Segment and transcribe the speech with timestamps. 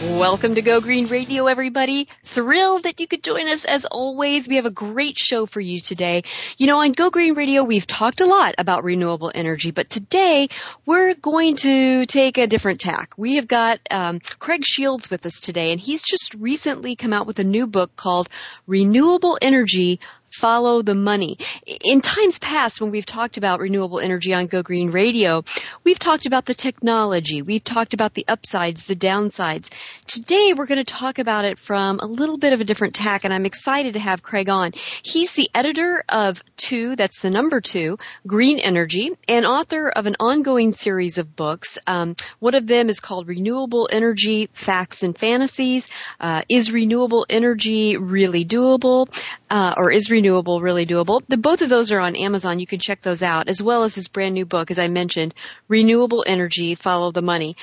[0.00, 2.06] Welcome to Go Green Radio, everybody.
[2.22, 4.48] Thrilled that you could join us as always.
[4.48, 6.22] We have a great show for you today.
[6.56, 10.50] You know, on Go Green Radio, we've talked a lot about renewable energy, but today
[10.86, 13.14] we're going to take a different tack.
[13.16, 17.26] We have got um, Craig Shields with us today, and he's just recently come out
[17.26, 18.28] with a new book called
[18.68, 19.98] Renewable Energy
[20.30, 21.38] follow the money.
[21.66, 25.44] In times past, when we've talked about renewable energy on Go Green Radio,
[25.84, 27.42] we've talked about the technology.
[27.42, 29.70] We've talked about the upsides, the downsides.
[30.06, 33.24] Today, we're going to talk about it from a little bit of a different tack,
[33.24, 34.72] and I'm excited to have Craig on.
[35.02, 40.16] He's the editor of two, that's the number two, Green Energy, and author of an
[40.20, 41.78] ongoing series of books.
[41.86, 45.88] Um, one of them is called Renewable Energy Facts and Fantasies.
[46.20, 49.06] Uh, is renewable energy really doable?
[49.50, 51.22] Uh, or is renewable really doable?
[51.28, 52.58] The, both of those are on Amazon.
[52.58, 55.32] You can check those out, as well as his brand new book, as I mentioned,
[55.68, 57.54] Renewable Energy, Follow the Money.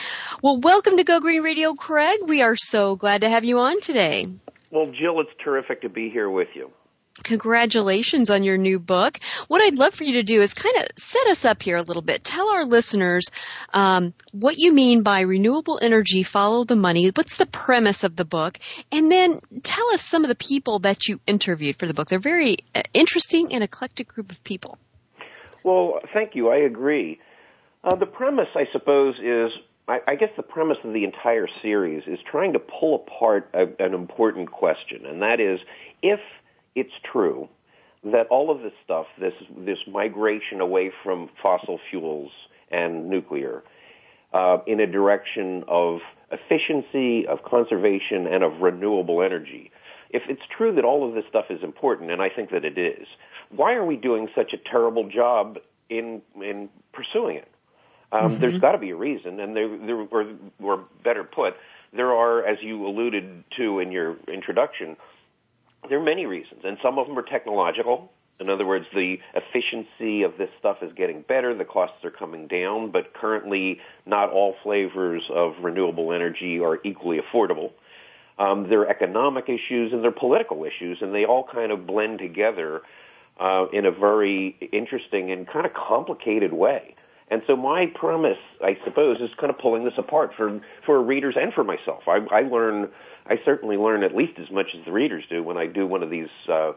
[0.42, 2.20] Well, welcome to Go Green Radio, Craig.
[2.23, 4.28] We are so glad to have you on today.
[4.72, 6.72] Well, Jill, it's terrific to be here with you
[7.23, 9.19] congratulations on your new book.
[9.47, 11.81] What I'd love for you to do is kind of set us up here a
[11.81, 12.23] little bit.
[12.23, 13.30] Tell our listeners
[13.73, 17.09] um, what you mean by renewable energy, follow the money.
[17.09, 18.58] What's the premise of the book?
[18.92, 22.09] And then tell us some of the people that you interviewed for the book.
[22.09, 24.77] They're very uh, interesting and eclectic group of people.
[25.64, 26.49] Well, thank you.
[26.49, 27.20] I agree.
[27.83, 29.52] Uh, the premise, I suppose, is
[29.87, 33.83] I, I, guess the premise of the entire series is trying to pull apart a,
[33.83, 35.59] an important question, and that is
[36.02, 36.20] if
[36.75, 37.49] it's true
[38.03, 42.31] that all of this stuff, this this migration away from fossil fuels
[42.71, 43.63] and nuclear,
[44.33, 49.71] uh, in a direction of efficiency, of conservation, and of renewable energy.
[50.09, 52.77] If it's true that all of this stuff is important, and I think that it
[52.77, 53.08] is,
[53.49, 55.58] why are we doing such a terrible job
[55.89, 57.52] in in pursuing it?
[58.11, 58.39] Um, mm-hmm.
[58.39, 60.27] There's got to be a reason, and there, there, or,
[60.61, 61.58] or better put,
[61.91, 64.95] there are, as you alluded to in your introduction,
[65.89, 68.11] there are many reasons, and some of them are technological.
[68.39, 72.47] In other words, the efficiency of this stuff is getting better, the costs are coming
[72.47, 77.71] down, but currently not all flavors of renewable energy are equally affordable.
[78.37, 81.87] Um, there are economic issues and there are political issues, and they all kind of
[81.87, 82.81] blend together
[83.39, 86.95] uh, in a very interesting and kind of complicated way.
[87.29, 91.35] And so my premise, I suppose, is kind of pulling this apart for for readers
[91.39, 92.03] and for myself.
[92.07, 92.89] I, I learn
[93.27, 96.03] I certainly learn at least as much as the readers do when I do one
[96.03, 96.30] of these.
[96.47, 96.73] Uh,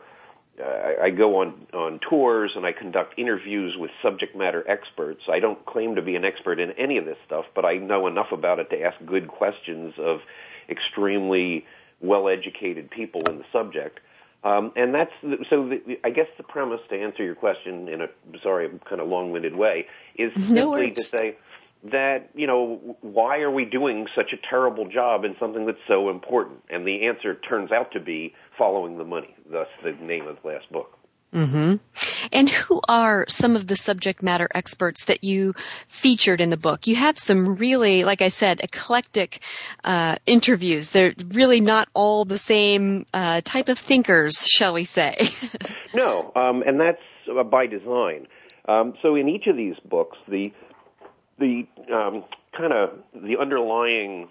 [1.00, 5.22] I go on on tours and I conduct interviews with subject matter experts.
[5.28, 8.06] I don't claim to be an expert in any of this stuff, but I know
[8.08, 10.20] enough about it to ask good questions of
[10.68, 11.64] extremely
[12.00, 14.00] well-educated people in the subject.
[14.42, 15.12] Um, and that's
[15.50, 15.68] so.
[15.68, 18.08] The, I guess the premise to answer your question in a
[18.42, 21.36] sorry, kind of long-winded way is simply to say
[21.84, 26.10] that, you know, why are we doing such a terrible job in something that's so
[26.10, 26.62] important?
[26.70, 30.48] And the answer turns out to be following the money, thus the name of the
[30.48, 30.98] last book.
[31.32, 31.74] Mm-hmm.
[32.32, 35.52] And who are some of the subject matter experts that you
[35.86, 36.86] featured in the book?
[36.86, 39.40] You have some really, like I said, eclectic
[39.84, 40.90] uh, interviews.
[40.90, 45.28] They're really not all the same uh, type of thinkers, shall we say?
[45.94, 48.26] no, um, and that's uh, by design.
[48.66, 50.52] Um, so in each of these books, the
[51.38, 52.24] the um,
[52.56, 54.28] kind of the underlying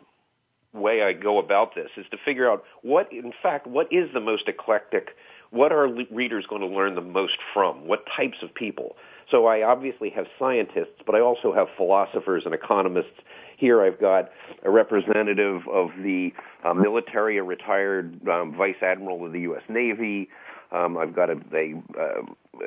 [0.73, 4.19] way I go about this is to figure out what, in fact, what is the
[4.19, 5.09] most eclectic.
[5.49, 7.87] What are readers going to learn the most from?
[7.87, 8.95] What types of people?
[9.31, 13.19] So I obviously have scientists, but I also have philosophers and economists.
[13.57, 14.29] Here I've got
[14.63, 16.31] a representative of the
[16.63, 19.63] uh, military, a retired um, vice admiral of the U.S.
[19.69, 20.29] Navy.
[20.71, 22.21] Um, I've got a, a, uh,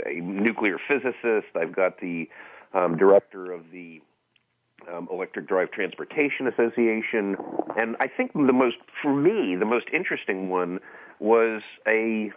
[0.07, 1.55] a nuclear physicist.
[1.55, 2.29] I've got the
[2.73, 4.01] um, director of the
[4.93, 7.37] um, Electric Drive Transportation Association,
[7.77, 10.81] and I think the most, for me, the most interesting one
[11.19, 12.33] was a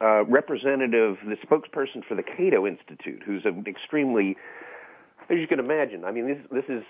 [0.00, 4.36] uh, representative, the spokesperson for the Cato Institute, who's an extremely,
[5.30, 6.84] as you can imagine, I mean, this, this is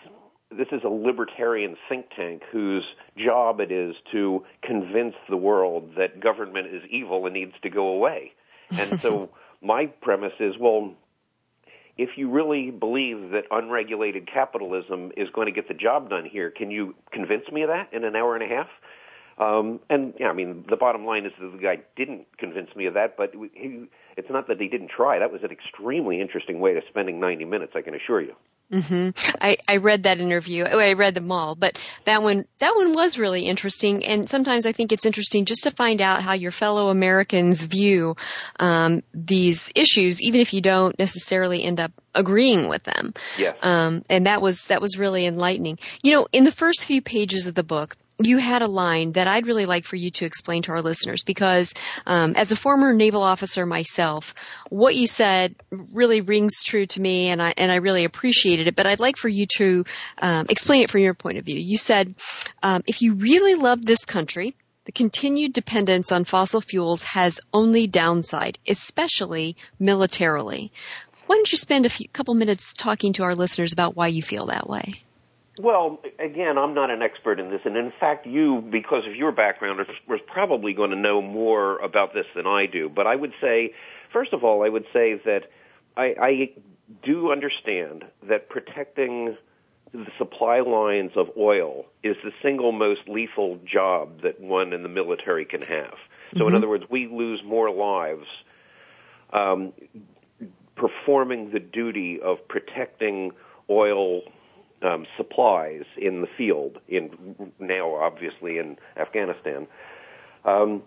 [0.50, 2.84] this is a libertarian think tank whose
[3.16, 7.88] job it is to convince the world that government is evil and needs to go
[7.88, 8.32] away.
[8.70, 9.30] And so
[9.62, 10.94] my premise is, well,
[11.96, 16.50] if you really believe that unregulated capitalism is going to get the job done here,
[16.50, 18.68] can you convince me of that in an hour and a half?
[19.38, 22.86] Um, and yeah, I mean, the bottom line is that the guy didn't convince me
[22.86, 25.18] of that, but he, it's not that he didn't try.
[25.18, 28.34] That was an extremely interesting way to spending 90 minutes, I can assure you.
[28.72, 29.10] Mm-hmm.
[29.40, 30.64] I, I read that interview.
[30.68, 34.04] Oh, I read them all, but that one that one was really interesting.
[34.04, 38.16] And sometimes I think it's interesting just to find out how your fellow Americans view
[38.58, 43.14] um, these issues, even if you don't necessarily end up agreeing with them.
[43.38, 43.52] Yeah.
[43.62, 45.78] Um, and that was that was really enlightening.
[46.02, 49.28] You know, in the first few pages of the book, you had a line that
[49.28, 51.74] I'd really like for you to explain to our listeners because
[52.06, 54.34] um, as a former naval officer myself,
[54.70, 58.76] what you said really rings true to me, and I and I really appreciated it.
[58.76, 59.84] But I'd like for you to
[60.18, 61.58] um, explain it from your point of view.
[61.58, 62.14] You said
[62.62, 64.54] um, if you really love this country.
[64.86, 70.70] The continued dependence on fossil fuels has only downside, especially militarily.
[71.26, 74.22] Why don't you spend a few, couple minutes talking to our listeners about why you
[74.22, 75.02] feel that way?
[75.60, 79.32] Well, again, I'm not an expert in this, and in fact, you, because of your
[79.32, 82.90] background, are, probably going to know more about this than I do.
[82.90, 83.72] But I would say,
[84.12, 85.50] first of all, I would say that
[85.96, 86.50] I, I
[87.02, 89.36] do understand that protecting
[89.92, 94.88] the supply lines of oil is the single most lethal job that one in the
[94.90, 95.94] military can have.
[96.34, 96.48] So, mm-hmm.
[96.48, 98.26] in other words, we lose more lives
[99.32, 99.72] um,
[100.74, 103.32] performing the duty of protecting
[103.70, 104.22] oil
[104.82, 109.66] um, supplies in the field, in now obviously in Afghanistan,
[110.44, 110.82] um,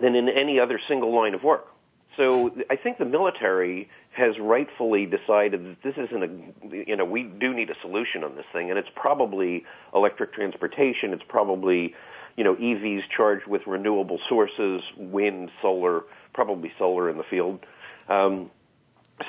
[0.00, 1.68] than in any other single line of work.
[2.16, 7.22] So I think the military has rightfully decided that this isn't a, you know, we
[7.22, 9.64] do need a solution on this thing, and it's probably
[9.94, 11.94] electric transportation, it's probably,
[12.36, 16.02] you know, EVs charged with renewable sources, wind, solar,
[16.32, 17.64] probably solar in the field.
[18.08, 18.50] Um,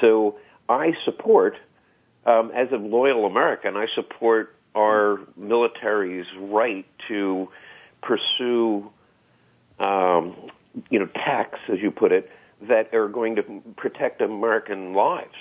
[0.02, 1.58] so I support
[2.30, 7.50] um, as a loyal American, I support our military's right to
[8.04, 8.92] pursue,
[9.80, 10.36] um,
[10.90, 12.30] you know, tax, as you put it,
[12.68, 13.44] that are going to
[13.78, 15.36] protect American lives.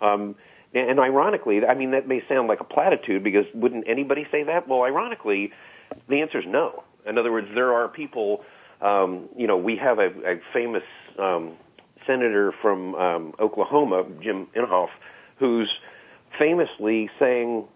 [0.00, 0.34] Um,
[0.74, 4.68] and ironically, I mean, that may sound like a platitude because wouldn't anybody say that?
[4.68, 5.52] Well, ironically,
[6.08, 6.82] the answer is no.
[7.06, 8.44] In other words, there are people,
[8.82, 10.82] um, you know, we have a, a famous
[11.18, 11.52] um,
[12.06, 14.88] senator from um, Oklahoma, Jim Inhofe,
[15.38, 15.70] who's
[16.38, 17.66] famously saying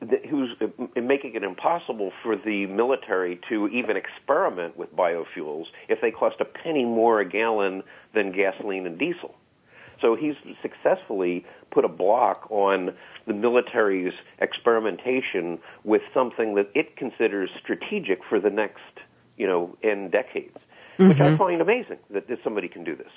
[0.00, 0.50] that who's
[0.96, 6.44] making it impossible for the military to even experiment with biofuels if they cost a
[6.44, 7.82] penny more a gallon
[8.14, 9.34] than gasoline and diesel.
[10.00, 12.94] So he's successfully put a block on
[13.26, 18.80] the military's experimentation with something that it considers strategic for the next,
[19.36, 20.56] you know, in decades,
[20.98, 21.08] mm-hmm.
[21.08, 21.36] which I mm-hmm.
[21.36, 23.12] find amazing that somebody can do this.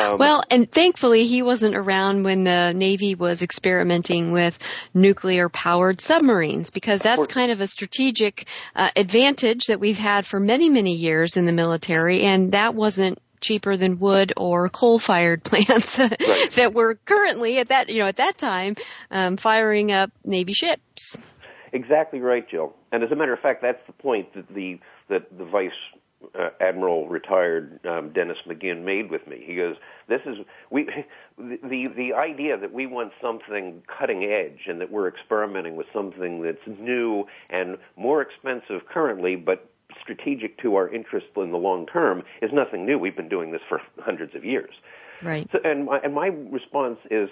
[0.00, 4.58] Um, well, and thankfully he wasn't around when the Navy was experimenting with
[4.94, 10.40] nuclear powered submarines because that's kind of a strategic uh, advantage that we've had for
[10.40, 15.44] many, many years in the military and that wasn't cheaper than wood or coal fired
[15.44, 16.50] plants right.
[16.56, 18.76] that were currently at that, you know, at that time,
[19.10, 21.18] um, firing up Navy ships.
[21.72, 22.74] Exactly right, Jill.
[22.90, 25.70] And as a matter of fact, that's the point that the, that the vice
[26.38, 29.42] uh, Admiral retired um, Dennis McGinn made with me.
[29.44, 29.76] He goes,
[30.08, 30.38] "This is
[30.70, 30.84] we
[31.38, 36.42] the the idea that we want something cutting edge and that we're experimenting with something
[36.42, 39.70] that's new and more expensive currently, but
[40.00, 42.98] strategic to our interests in the long term is nothing new.
[42.98, 44.74] We've been doing this for hundreds of years."
[45.22, 45.48] Right.
[45.52, 47.28] So, and my and my response is.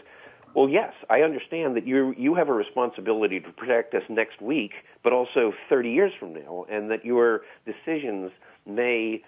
[0.55, 4.73] Well, yes, I understand that you you have a responsibility to protect us next week,
[5.05, 8.31] but also 30 years from now, and that your decisions
[8.67, 9.23] may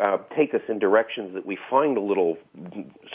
[0.00, 2.38] uh, take us in directions that we find a little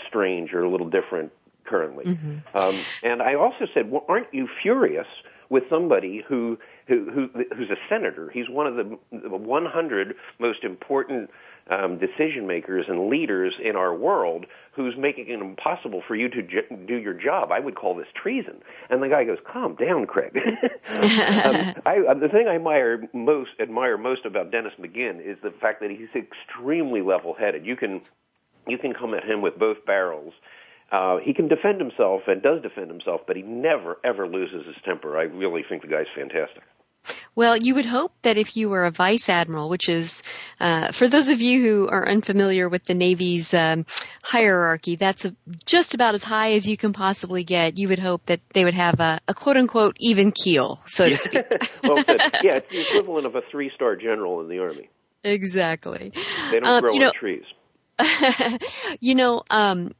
[0.07, 1.31] strange or a little different
[1.65, 2.05] currently.
[2.05, 2.57] Mm-hmm.
[2.57, 5.07] Um, and I also said, well, aren't you furious
[5.49, 8.29] with somebody who, who, who who's a senator?
[8.29, 11.29] He's one of the 100 most important
[11.69, 16.41] um, decision makers and leaders in our world who's making it impossible for you to
[16.43, 17.51] j- do your job.
[17.51, 18.61] I would call this treason.
[18.89, 20.35] And the guy goes, "Calm down, Craig."
[20.89, 25.51] um, I, uh, the thing I admire most admire most about Dennis McGinn is the
[25.51, 27.65] fact that he's extremely level-headed.
[27.65, 28.01] You can
[28.67, 30.33] you can come at him with both barrels.
[30.91, 34.75] Uh, he can defend himself and does defend himself, but he never ever loses his
[34.85, 35.17] temper.
[35.17, 36.63] I really think the guy's fantastic.
[37.35, 40.23] Well, you would hope that if you were a vice admiral, which is,
[40.59, 43.85] uh, for those of you who are unfamiliar with the Navy's um,
[44.23, 45.35] hierarchy, that's a,
[45.65, 47.77] just about as high as you can possibly get.
[47.77, 51.17] You would hope that they would have a, a quote unquote even keel, so to
[51.17, 51.43] speak.
[51.83, 51.97] well,
[52.43, 54.89] yeah, it's the equivalent of a three star general in the Army.
[55.23, 56.11] Exactly.
[56.51, 57.43] They don't um, grow you know, on trees.
[58.99, 59.93] you know, um,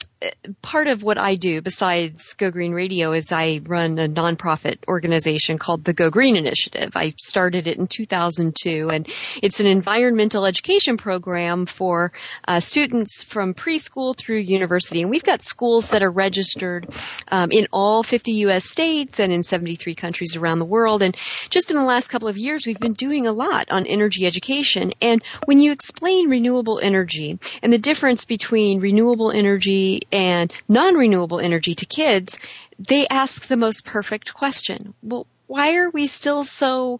[0.61, 5.57] part of what I do besides Go Green Radio is I run a nonprofit organization
[5.57, 6.95] called the Go Green Initiative.
[6.95, 9.07] I started it in 2002 and
[9.43, 12.13] it's an environmental education program for
[12.47, 15.01] uh, students from preschool through university.
[15.01, 16.87] And we've got schools that are registered
[17.29, 18.65] um, in all 50 U.S.
[18.65, 21.01] states and in 73 countries around the world.
[21.01, 21.15] And
[21.49, 24.93] just in the last couple of years, we've been doing a lot on energy education.
[25.01, 31.75] And when you explain renewable energy and the difference between renewable energy and non-renewable energy
[31.75, 32.37] to kids,
[32.79, 34.93] they ask the most perfect question.
[35.01, 36.99] Well, why are we still so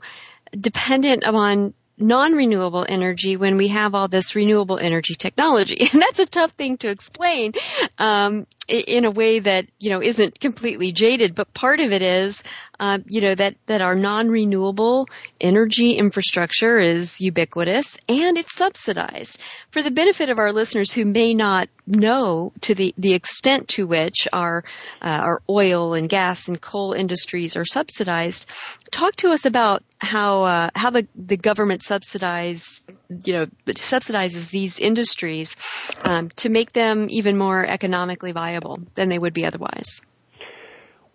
[0.51, 5.87] dependent upon non-renewable energy when we have all this renewable energy technology?
[5.93, 7.53] And that's a tough thing to explain.
[7.97, 12.43] Um, in a way that you know isn't completely jaded, but part of it is
[12.79, 15.07] uh, you know that that our non-renewable
[15.39, 19.39] energy infrastructure is ubiquitous and it's subsidized.
[19.71, 23.85] For the benefit of our listeners who may not know to the the extent to
[23.85, 24.63] which our
[25.01, 28.47] uh, our oil and gas and coal industries are subsidized,
[28.91, 32.81] talk to us about how uh, how the the government subsidize
[33.23, 35.55] you know subsidizes these industries
[36.03, 40.01] um, to make them even more economically viable viable than they would be otherwise?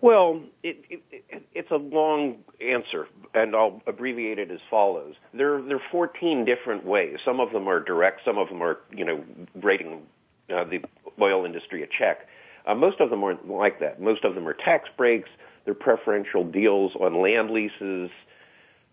[0.00, 5.14] Well, it, it, it's a long answer, and I'll abbreviate it as follows.
[5.35, 7.18] There, there are 14 different ways.
[7.25, 8.23] Some of them are direct.
[8.25, 9.23] Some of them are, you know,
[9.54, 10.02] rating
[10.49, 10.82] uh, the
[11.20, 12.26] oil industry a check.
[12.66, 14.00] Uh, most of them aren't like that.
[14.00, 15.28] Most of them are tax breaks.
[15.66, 18.11] They're preferential deals on land leases,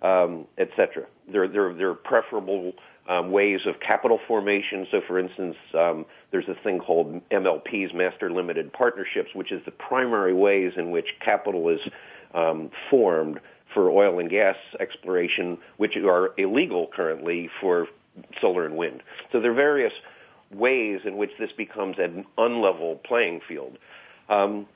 [0.01, 1.05] um, etc.
[1.31, 2.73] They're, they're, they're preferable
[3.07, 4.87] um, ways of capital formation.
[4.91, 9.71] So, for instance, um, there's a thing called MLPs, Master Limited Partnerships, which is the
[9.71, 11.79] primary ways in which capital is
[12.33, 13.39] um, formed
[13.73, 17.87] for oil and gas exploration, which are illegal currently for
[18.41, 19.03] solar and wind.
[19.31, 19.93] So there are various
[20.51, 23.77] ways in which this becomes an unlevel playing field.
[24.29, 24.67] Um,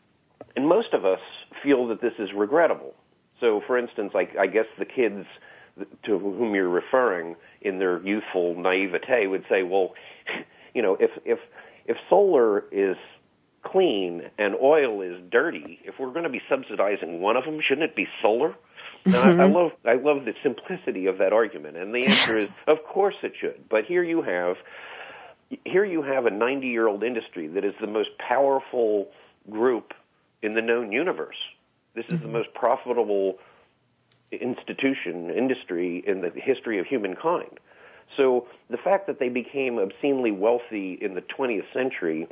[0.55, 1.19] and most of us
[1.63, 2.93] feel that this is regrettable.
[3.39, 5.25] So, for instance, like I guess the kids
[6.03, 9.93] to whom you're referring in their youthful naivete would say, well,
[10.73, 11.39] you know, if if
[11.85, 12.97] if solar is
[13.63, 17.89] clean and oil is dirty, if we're going to be subsidizing one of them, shouldn't
[17.89, 18.55] it be solar?
[19.05, 19.15] Mm-hmm.
[19.15, 19.53] I, I mm-hmm.
[19.53, 23.33] love I love the simplicity of that argument, and the answer is, of course it
[23.39, 23.67] should.
[23.69, 24.57] But here you have
[25.65, 29.09] here you have a 90 year old industry that is the most powerful
[29.49, 29.93] group
[30.41, 31.37] in the known universe.
[31.93, 32.27] This is mm-hmm.
[32.27, 33.39] the most profitable
[34.31, 37.59] institution, industry in the history of humankind.
[38.17, 42.27] So the fact that they became obscenely wealthy in the 20th century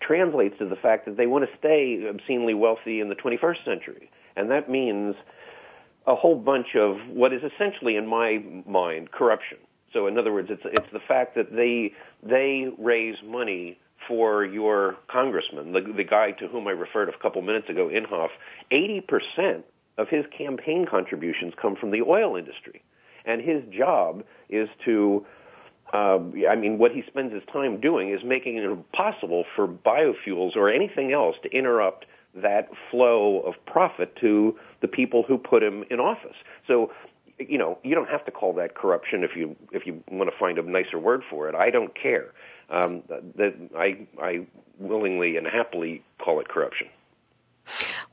[0.00, 4.10] translates to the fact that they want to stay obscenely wealthy in the 21st century.
[4.36, 5.14] And that means
[6.06, 9.58] a whole bunch of what is essentially, in my mind, corruption.
[9.92, 14.96] So, in other words, it's it's the fact that they they raise money for your
[15.08, 18.30] congressman, the, the guy to whom I referred a couple minutes ago, Inhofe.
[18.70, 19.64] Eighty percent
[19.96, 22.82] of his campaign contributions come from the oil industry.
[23.26, 25.26] And his job is to,
[25.92, 26.18] uh,
[26.48, 30.70] I mean, what he spends his time doing is making it impossible for biofuels or
[30.70, 36.00] anything else to interrupt that flow of profit to the people who put him in
[36.00, 36.36] office.
[36.66, 36.92] So,
[37.38, 40.38] you know, you don't have to call that corruption if you if you want to
[40.38, 41.54] find a nicer word for it.
[41.54, 42.32] I don't care.
[42.70, 43.02] Um,
[43.36, 44.46] that I I
[44.78, 46.88] willingly and happily call it corruption.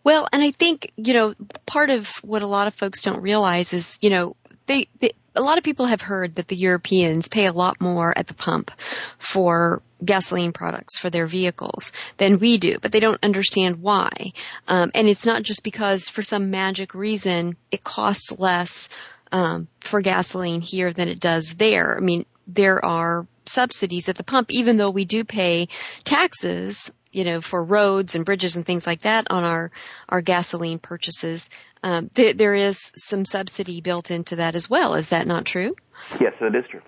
[0.04, 1.34] Well, and I think, you know,
[1.66, 5.42] part of what a lot of folks don't realize is, you know, they, they, a
[5.42, 8.72] lot of people have heard that the Europeans pay a lot more at the pump
[9.18, 14.34] for gasoline products for their vehicles than we do, but they don't understand why.
[14.68, 18.90] Um, and it's not just because for some magic reason it costs less
[19.32, 21.98] um, for gasoline here than it does there.
[21.98, 25.68] I mean, there are subsidies at the pump, even though we do pay
[26.04, 29.72] taxes you know, for roads and bridges and things like that on our,
[30.10, 31.50] our gasoline purchases.
[31.82, 34.96] Um, th- there is some subsidy built into that as well.
[34.96, 35.76] Is that not true?
[36.20, 36.82] Yes, that is true.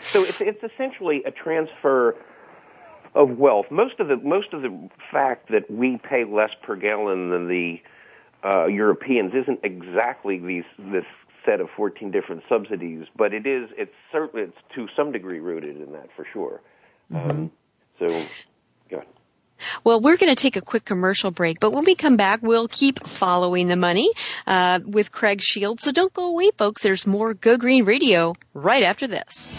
[0.00, 2.16] So it's, it's essentially a transfer
[3.14, 3.66] of wealth.
[3.70, 7.80] Most of the most of the fact that we pay less per gallon than the
[8.44, 11.04] uh, Europeans isn't exactly these this
[11.44, 15.76] set of 14 different subsidies, but it is it's certainly it's to some degree rooted
[15.76, 16.60] in that for sure.
[17.12, 17.30] Mm-hmm.
[17.30, 17.52] Um,
[17.98, 18.26] so,
[18.90, 19.02] yeah.
[19.84, 22.68] Well, we're going to take a quick commercial break, but when we come back, we'll
[22.68, 24.10] keep following the money
[24.46, 25.82] uh, with Craig Shields.
[25.82, 26.82] So don't go away, folks.
[26.82, 29.56] There's more Go Green Radio right after this.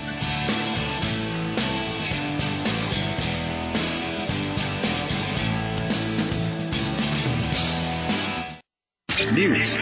[9.33, 9.74] News,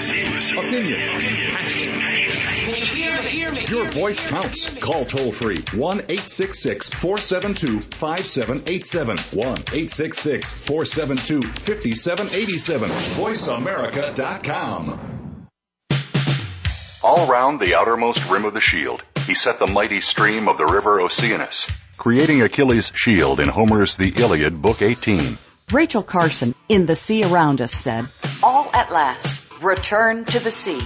[0.53, 0.99] opinion,
[3.71, 4.77] your voice counts.
[4.77, 9.17] Call toll free 1 866 472 5787.
[9.17, 12.89] 1 866 472 5787.
[12.89, 15.47] VoiceAmerica.com.
[17.03, 20.67] All round the outermost rim of the shield, he set the mighty stream of the
[20.67, 25.35] river Oceanus, creating Achilles' shield in Homer's The Iliad, Book 18.
[25.71, 28.05] Rachel Carson in The Sea Around Us said,
[28.43, 30.85] All at last, return to the sea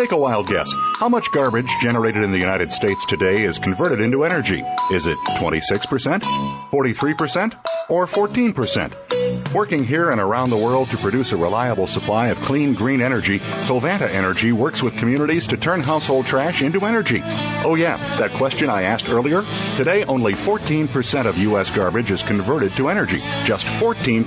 [0.00, 0.72] Take a wild guess.
[0.98, 4.64] How much garbage generated in the United States today is converted into energy?
[4.90, 7.54] Is it 26%, 43%,
[7.90, 9.52] or 14%?
[9.52, 13.40] Working here and around the world to produce a reliable supply of clean green energy,
[13.40, 17.20] Covanta Energy works with communities to turn household trash into energy.
[17.22, 19.42] Oh yeah, that question I asked earlier?
[19.80, 21.70] Today only 14% of U.S.
[21.70, 23.20] garbage is converted to energy.
[23.44, 24.26] Just 14%.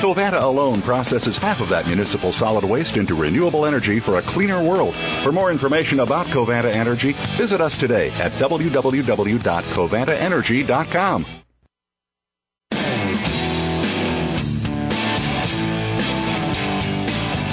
[0.00, 4.62] Covanta alone processes half of that municipal solid waste into renewable energy for a cleaner
[4.62, 4.94] world.
[4.94, 11.26] For more information about Covanta Energy, visit us today at www.covantaenergy.com.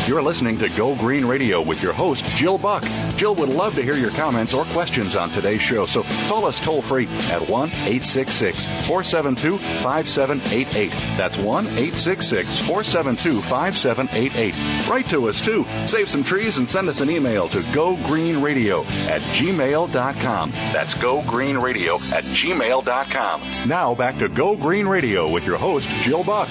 [0.08, 2.86] You're listening to Go Green Radio with your host, Jill Buck.
[3.20, 6.58] Jill would love to hear your comments or questions on today's show, so call us
[6.58, 10.90] toll free at 1 866 472 5788.
[11.18, 14.90] That's 1 866 472 5788.
[14.90, 15.66] Write to us too.
[15.86, 20.52] Save some trees and send us an email to gogreenradio at gmail.com.
[20.52, 23.42] That's gogreenradio at gmail.com.
[23.68, 26.48] Now back to Go Green Radio with your host, Jill Buck.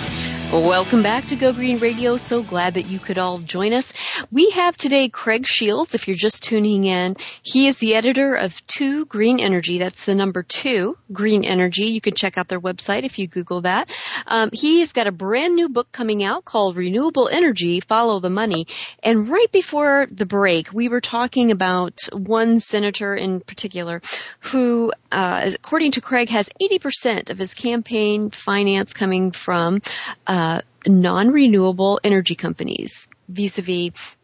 [0.53, 2.17] Welcome back to Go Green Radio.
[2.19, 3.93] So glad that you could all join us.
[4.31, 7.17] We have today Craig Shields, if you're just tuning in.
[7.43, 9.79] He is the editor of 2 Green Energy.
[9.79, 11.85] That's the number 2, Green Energy.
[11.85, 13.91] You can check out their website if you Google that.
[14.27, 18.31] Um, he has got a brand new book coming out called Renewable Energy, Follow the
[18.31, 18.67] Money.
[19.03, 24.01] And right before the break, we were talking about one senator in particular
[24.41, 29.81] who, uh, according to Craig, has 80% of his campaign finance coming from
[30.27, 34.17] uh, non-renewable energy companies vis-a-vis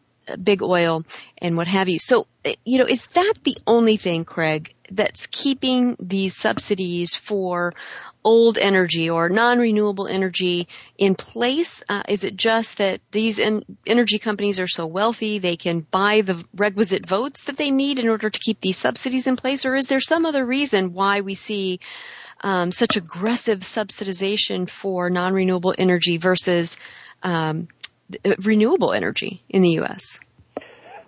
[0.43, 1.05] big oil
[1.39, 1.99] and what have you.
[1.99, 2.27] So,
[2.65, 7.75] you know, is that the only thing, Craig, that's keeping these subsidies for
[8.23, 11.85] old energy or non-renewable energy in place?
[11.89, 16.21] Uh, is it just that these en- energy companies are so wealthy they can buy
[16.21, 19.75] the requisite votes that they need in order to keep these subsidies in place, or
[19.75, 21.81] is there some other reason why we see
[22.41, 26.77] um, such aggressive subsidization for non-renewable energy versus
[27.23, 27.69] um,
[28.43, 30.21] renewable energy in the U.S.?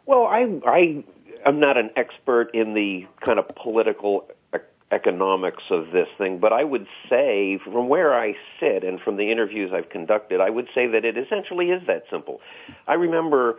[0.06, 1.04] Well, I, I
[1.44, 4.28] am not an expert in the kind of political
[4.92, 9.30] economics of this thing, but I would say from where I sit and from the
[9.32, 12.40] interviews I've conducted, I would say that it essentially is that simple.
[12.86, 13.58] I remember,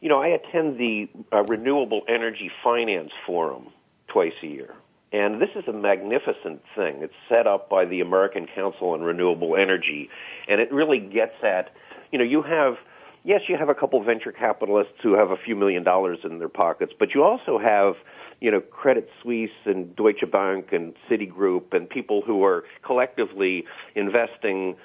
[0.00, 3.68] you know, I attend the uh, Renewable Energy Finance Forum
[4.06, 4.74] twice a year.
[5.12, 7.02] And this is a magnificent thing.
[7.02, 10.08] It's set up by the American Council on Renewable Energy,
[10.46, 11.70] and it really gets at,
[12.10, 12.76] you know, you have,
[13.24, 16.48] yes, you have a couple venture capitalists who have a few million dollars in their
[16.48, 17.94] pockets, but you also have,
[18.40, 24.76] you know, Credit Suisse and Deutsche Bank and Citigroup and people who are collectively investing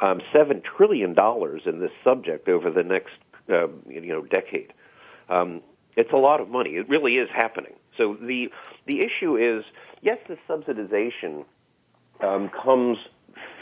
[0.00, 3.14] um, seven trillion dollars in this subject over the next,
[3.48, 4.72] um, you know, decade.
[5.28, 5.62] Um,
[5.96, 6.70] it's a lot of money.
[6.70, 7.74] It really is happening.
[7.96, 8.50] So the
[8.86, 9.64] the issue is,
[10.02, 11.46] yes, the subsidization
[12.20, 12.98] um, comes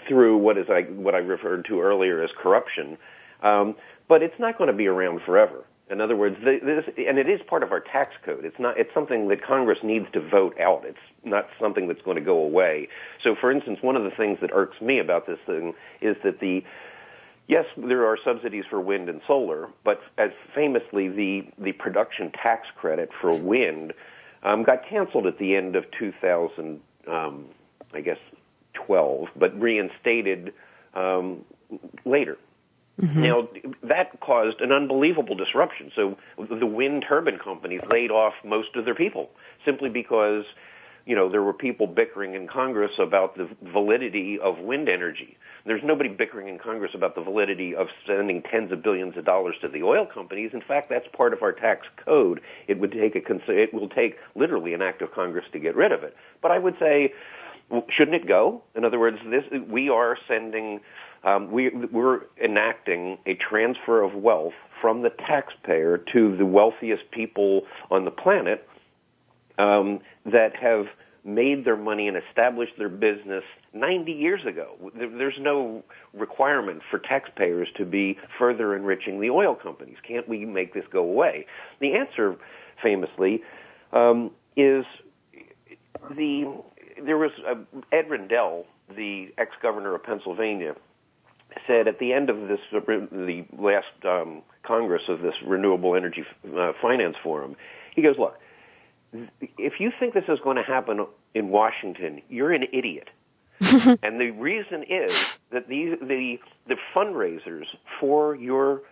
[0.09, 2.97] through what is I, what I referred to earlier as corruption,
[3.43, 3.75] um,
[4.09, 5.65] but it's not going to be around forever.
[5.91, 8.47] In other words, this, and it is part of our tax code.
[8.47, 8.79] It's not.
[8.79, 10.85] It's something that Congress needs to vote out.
[10.87, 12.89] It's not something that's going to go away.
[13.23, 16.41] So, for instance, one of the things that irks me about this thing is that
[16.41, 16.65] the
[17.47, 22.69] yes, there are subsidies for wind and solar, but as famously, the the production tax
[22.75, 23.93] credit for wind
[24.45, 27.47] um, got canceled at the end of 2000, um,
[27.93, 28.19] I guess,
[28.75, 30.53] 12, but reinstated
[30.95, 31.45] um,
[32.05, 32.39] later.
[33.01, 33.23] Mm-hmm.
[33.23, 33.49] Now,
[33.83, 35.91] that caused an unbelievable disruption.
[35.97, 39.31] So the wind turbine companies laid off most of their people
[39.65, 40.45] simply because,
[41.07, 45.39] you know, there were people bickering in Congress about the validity of wind energy.
[45.65, 49.55] There's nobody bickering in Congress about the validity of sending tens of billions of dollars
[49.63, 50.51] to the oil companies.
[50.53, 52.41] In fact, that's part of our tax code.
[52.69, 55.93] It would take a, it will take literally an act of Congress to get rid
[55.93, 56.15] of it.
[56.43, 57.15] But I would say,
[57.89, 58.63] shouldn't it go?
[58.75, 60.81] In other words, this, we are sending
[61.25, 67.63] um, we, we're enacting a transfer of wealth from the taxpayer to the wealthiest people
[67.91, 68.69] on the planet
[69.59, 70.87] um, that have
[71.25, 74.91] made their money and established their business 90 years ago.
[74.95, 79.97] There's no requirement for taxpayers to be further enriching the oil companies.
[80.07, 81.47] Can't we make this go away?
[81.81, 82.37] The answer,
[82.83, 83.43] famously,
[83.93, 84.85] um, is
[86.11, 86.53] the
[87.05, 87.55] there was uh,
[87.91, 90.75] Ed Rendell, the ex-governor of Pennsylvania,
[91.67, 96.25] said at the end of this the last um, Congress of this Renewable Energy
[96.57, 97.57] uh, Finance Forum,
[97.95, 98.39] he goes, "Look,
[99.59, 103.09] if you think this is going to happen in Washington, you're an idiot."
[104.03, 107.67] and the reason is that these the the fundraisers
[108.01, 108.83] for your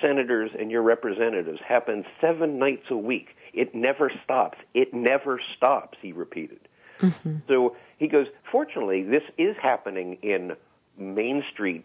[0.00, 3.36] senators and your representatives happen seven nights a week.
[3.52, 4.58] It never stops.
[4.74, 5.98] It never stops.
[6.00, 6.60] He repeated.
[7.00, 7.36] Mm-hmm.
[7.48, 8.26] So he goes.
[8.50, 10.56] Fortunately, this is happening in
[10.98, 11.84] Main Street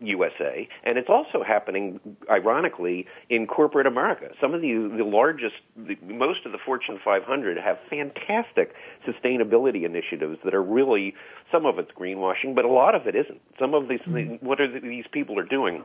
[0.00, 1.98] USA, and it's also happening,
[2.30, 4.30] ironically, in corporate America.
[4.40, 8.74] Some of the the largest, the, most of the Fortune 500 have fantastic
[9.06, 11.14] sustainability initiatives that are really
[11.50, 13.40] some of it's greenwashing, but a lot of it isn't.
[13.58, 14.44] Some of these mm-hmm.
[14.44, 15.84] what are the, these people are doing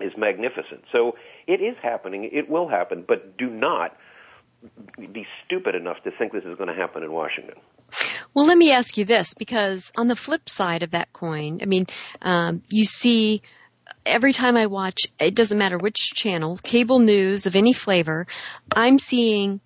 [0.00, 0.84] is magnificent.
[0.90, 2.28] So it is happening.
[2.32, 3.96] It will happen, but do not
[5.12, 7.56] be stupid enough to think this is going to happen in Washington.
[8.34, 11.66] Well, let me ask you this, because on the flip side of that coin, I
[11.66, 11.86] mean,
[12.20, 13.42] um, you see
[14.04, 18.26] every time I watch, it doesn't matter which channel, cable news of any flavor,
[18.74, 19.60] I'm seeing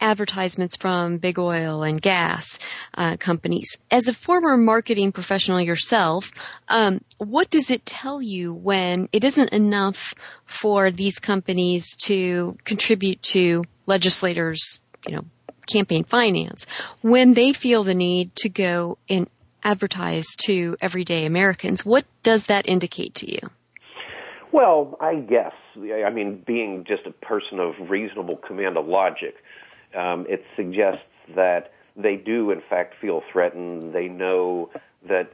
[0.00, 2.58] advertisements from big oil and gas
[2.94, 3.78] uh, companies.
[3.90, 6.32] As a former marketing professional yourself,
[6.68, 10.14] um, what does it tell you when it isn't enough
[10.46, 15.24] for these companies to contribute to legislators, you know,
[15.66, 16.66] campaign finance,
[17.00, 19.28] when they feel the need to go and
[19.62, 21.84] advertise to everyday Americans?
[21.84, 23.40] What does that indicate to you?
[24.52, 29.36] Well, I guess, I mean, being just a person of reasonable command of logic,
[29.94, 31.04] um, it suggests
[31.36, 33.92] that they do, in fact, feel threatened.
[33.92, 34.70] They know
[35.08, 35.32] that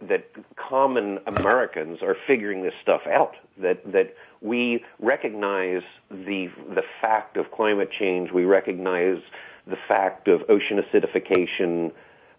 [0.00, 3.34] that common Americans are figuring this stuff out.
[3.58, 8.30] That that we recognize the the fact of climate change.
[8.32, 9.18] We recognize
[9.66, 11.92] the fact of ocean acidification,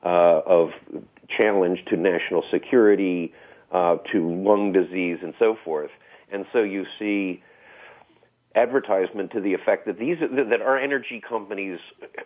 [0.03, 0.71] uh, of
[1.29, 3.33] challenge to national security,
[3.71, 5.91] uh, to lung disease, and so forth.
[6.31, 7.41] And so you see
[8.55, 11.79] advertisement to the effect that these that our energy companies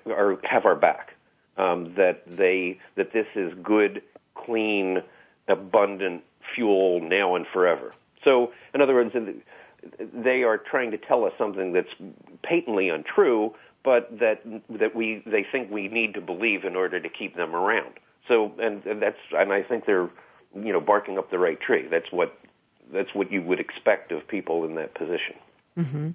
[0.05, 1.13] are have our back,
[1.57, 4.01] um, that they that this is good,
[4.35, 5.01] clean,
[5.47, 7.93] abundant fuel now and forever.
[8.23, 9.15] So, in other words,
[10.13, 11.93] they are trying to tell us something that's
[12.43, 13.53] patently untrue,
[13.87, 14.41] but that
[14.81, 17.93] that we they think we need to believe in order to keep them around.
[18.27, 20.09] So, and, and that's and I think they're
[20.53, 21.87] you know barking up the right tree.
[21.89, 22.37] That's what
[22.91, 25.35] that's what you would expect of people in that position.
[25.77, 26.09] Mm-hmm.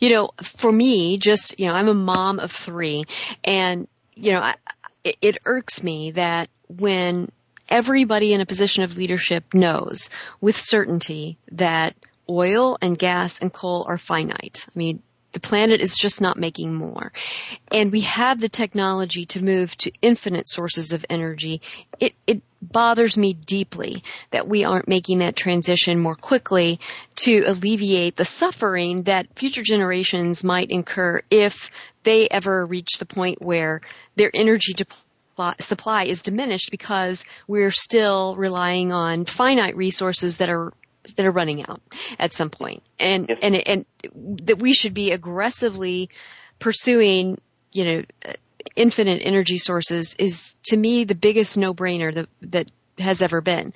[0.00, 3.04] You know, for me, just you know, I'm a mom of three,
[3.42, 4.56] and you know, I,
[5.02, 7.32] it, it irks me that when
[7.70, 10.10] everybody in a position of leadership knows
[10.42, 11.96] with certainty that
[12.28, 14.66] oil and gas and coal are finite.
[14.68, 15.02] I mean,
[15.34, 17.12] the planet is just not making more.
[17.70, 21.60] And we have the technology to move to infinite sources of energy.
[22.00, 26.80] It, it bothers me deeply that we aren't making that transition more quickly
[27.16, 31.70] to alleviate the suffering that future generations might incur if
[32.04, 33.80] they ever reach the point where
[34.16, 34.72] their energy
[35.58, 40.72] supply is diminished because we're still relying on finite resources that are
[41.16, 41.80] that are running out
[42.18, 43.38] at some point, and yes.
[43.42, 43.84] and and
[44.46, 46.10] that we should be aggressively
[46.58, 47.40] pursuing,
[47.72, 48.02] you know,
[48.76, 53.72] infinite energy sources is to me the biggest no-brainer that that has ever been.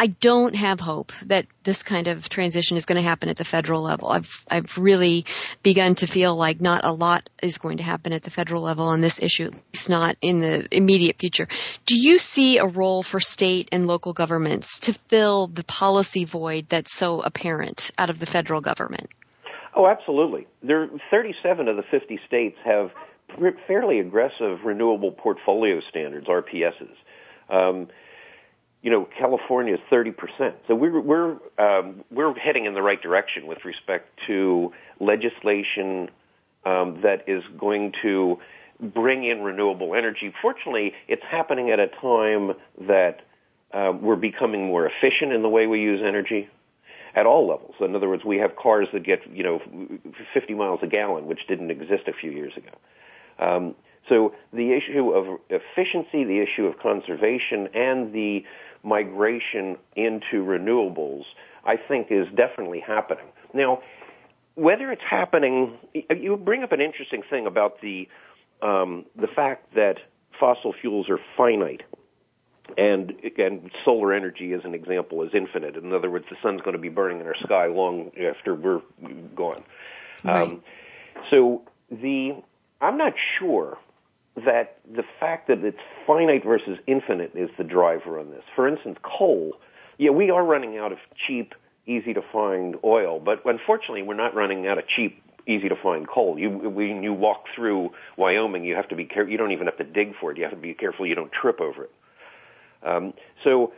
[0.00, 3.44] I don't have hope that this kind of transition is going to happen at the
[3.44, 4.08] federal level.
[4.08, 5.26] I've I've really
[5.64, 8.86] begun to feel like not a lot is going to happen at the federal level
[8.86, 11.48] on this issue, at least not in the immediate future.
[11.84, 16.68] Do you see a role for state and local governments to fill the policy void
[16.68, 19.08] that's so apparent out of the federal government?
[19.74, 20.46] Oh, absolutely.
[20.62, 22.92] There 37 of the 50 states have
[23.66, 26.94] fairly aggressive renewable portfolio standards, RPSs.
[27.50, 27.88] Um,
[28.82, 30.54] you know, California is 30%.
[30.68, 36.10] So we're we're um, we're heading in the right direction with respect to legislation
[36.64, 38.38] um, that is going to
[38.80, 40.32] bring in renewable energy.
[40.40, 43.22] Fortunately, it's happening at a time that
[43.72, 46.48] uh, we're becoming more efficient in the way we use energy
[47.14, 47.74] at all levels.
[47.80, 49.60] In other words, we have cars that get you know
[50.32, 52.70] 50 miles a gallon, which didn't exist a few years ago.
[53.40, 53.74] Um,
[54.08, 58.44] so the issue of efficiency, the issue of conservation, and the
[58.82, 61.24] migration into renewables,
[61.64, 63.26] I think, is definitely happening.
[63.52, 63.82] Now,
[64.54, 68.08] whether it's happening, you bring up an interesting thing about the
[68.60, 69.98] um, the fact that
[70.38, 71.82] fossil fuels are finite,
[72.76, 75.76] and and solar energy, as an example, is infinite.
[75.76, 78.80] In other words, the sun's going to be burning in our sky long after we're
[79.36, 79.62] gone.
[80.24, 80.42] Right.
[80.42, 80.62] Um,
[81.30, 82.32] so the
[82.80, 83.78] I'm not sure
[84.44, 88.42] that the fact that it's finite versus infinite is the driver on this.
[88.54, 89.54] For instance, coal.
[89.98, 91.54] Yeah, we are running out of cheap,
[91.86, 96.06] easy to find oil, but unfortunately, we're not running out of cheap, easy to find
[96.06, 96.38] coal.
[96.38, 99.32] You, when you walk through Wyoming, you have to be careful.
[99.32, 100.36] You don't even have to dig for it.
[100.36, 101.92] You have to be careful you don't trip over it.
[102.82, 103.72] Um, so,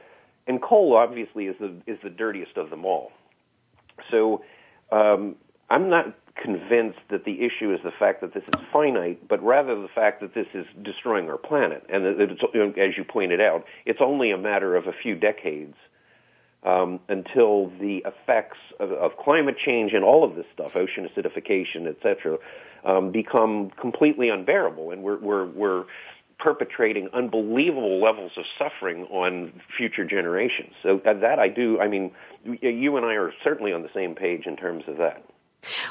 [0.46, 3.12] and coal obviously is the is the dirtiest of them all.
[4.10, 4.42] So,
[4.92, 5.36] um,
[5.70, 9.80] I'm not convinced that the issue is the fact that this is finite, but rather
[9.80, 11.84] the fact that this is destroying our planet.
[11.88, 15.74] And as you pointed out, it's only a matter of a few decades
[16.64, 21.86] um, until the effects of, of, climate change and all of this stuff, ocean acidification,
[21.86, 22.36] et cetera,
[22.84, 24.90] um, become completely unbearable.
[24.90, 25.84] And we're, we're, we're
[26.38, 30.72] perpetrating unbelievable levels of suffering on future generations.
[30.82, 32.10] So that I do, I mean,
[32.44, 35.24] you and I are certainly on the same page in terms of that.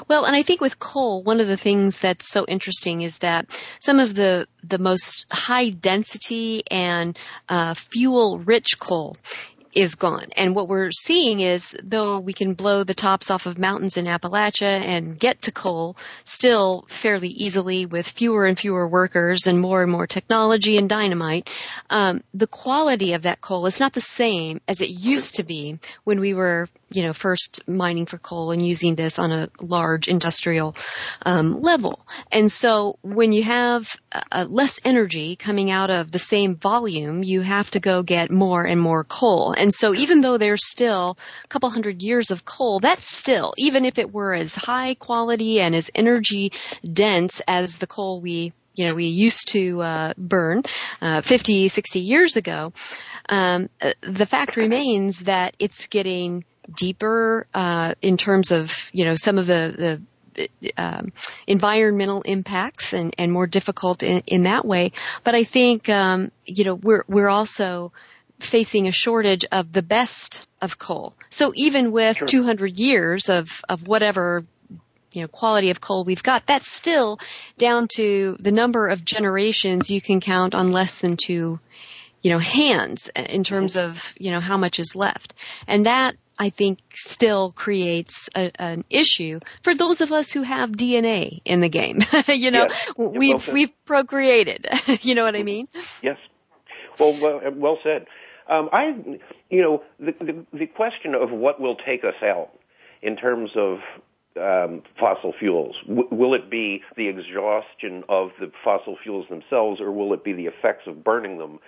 [0.08, 3.46] Well, and I think with coal, one of the things that's so interesting is that
[3.80, 9.16] some of the the most high density and uh, fuel rich coal
[9.72, 10.26] is gone.
[10.36, 14.06] And what we're seeing is, though we can blow the tops off of mountains in
[14.06, 19.82] Appalachia and get to coal still fairly easily with fewer and fewer workers and more
[19.82, 21.48] and more technology and dynamite,
[21.88, 25.78] um, the quality of that coal is not the same as it used to be
[26.04, 30.08] when we were, you know, first mining for coal and using this on a large
[30.08, 30.74] industrial
[31.24, 32.04] um, level.
[32.32, 37.42] And so when you have uh, less energy coming out of the same volume, you
[37.42, 39.54] have to go get more and more coal.
[39.60, 43.84] And so even though there's still a couple hundred years of coal, that's still, even
[43.84, 46.52] if it were as high quality and as energy
[46.84, 50.62] dense as the coal we you know, we used to uh, burn
[51.02, 52.72] uh, 50, 60 years ago,
[53.28, 53.68] um,
[54.00, 56.44] the fact remains that it's getting
[56.74, 60.00] deeper uh, in terms of, you know, some of the,
[60.36, 61.12] the um,
[61.46, 64.92] environmental impacts and, and more difficult in, in that way.
[65.24, 67.92] But I think, um, you know, we're, we're also
[68.40, 71.14] facing a shortage of the best of coal.
[71.30, 72.28] So even with sure.
[72.28, 74.44] 200 years of, of whatever
[75.12, 77.18] you know, quality of coal we've got, that's still
[77.58, 81.58] down to the number of generations you can count on less than two,
[82.22, 83.90] you know, hands in terms mm-hmm.
[83.90, 85.34] of, you know, how much is left.
[85.66, 90.70] And that, I think, still creates a, an issue for those of us who have
[90.70, 91.98] DNA in the game.
[92.28, 92.92] you know, yes.
[92.96, 94.66] we've, well we've procreated.
[95.00, 95.66] you know what I mean?
[96.02, 96.18] Yes.
[96.98, 98.06] Well, well, well said.
[98.50, 98.88] Um, I,
[99.48, 102.50] you know, the, the, the question of what will take us out
[103.00, 103.78] in terms of
[104.36, 105.76] um, fossil fuels.
[105.86, 110.32] W- will it be the exhaustion of the fossil fuels themselves, or will it be
[110.32, 111.60] the effects of burning them?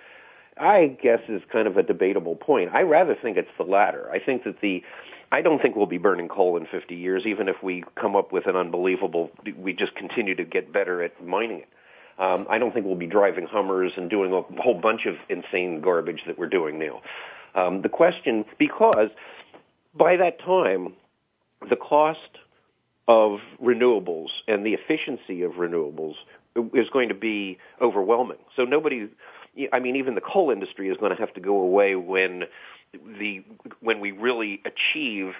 [0.57, 2.71] I guess is kind of a debatable point.
[2.73, 4.09] I rather think it's the latter.
[4.11, 4.83] I think that the
[5.31, 8.31] I don't think we'll be burning coal in 50 years, even if we come up
[8.31, 9.31] with an unbelievable.
[9.57, 11.69] We just continue to get better at mining it.
[12.19, 15.81] Um, I don't think we'll be driving Hummers and doing a whole bunch of insane
[15.81, 17.01] garbage that we're doing now.
[17.55, 19.09] Um, the question, because
[19.95, 20.93] by that time,
[21.69, 22.19] the cost
[23.07, 26.15] of renewables and the efficiency of renewables
[26.73, 28.37] is going to be overwhelming.
[28.55, 29.09] So nobody,
[29.71, 32.43] I mean, even the coal industry is going to have to go away when
[33.19, 33.43] the
[33.81, 35.33] when we really achieve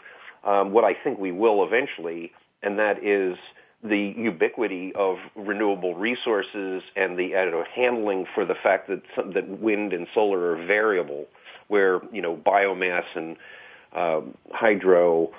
[0.43, 2.31] um, what I think we will eventually,
[2.61, 3.37] and that is
[3.83, 9.47] the ubiquity of renewable resources and the uh, handling for the fact that some, that
[9.47, 11.25] wind and solar are variable,
[11.67, 13.35] where you know biomass and
[13.93, 15.29] um, hydro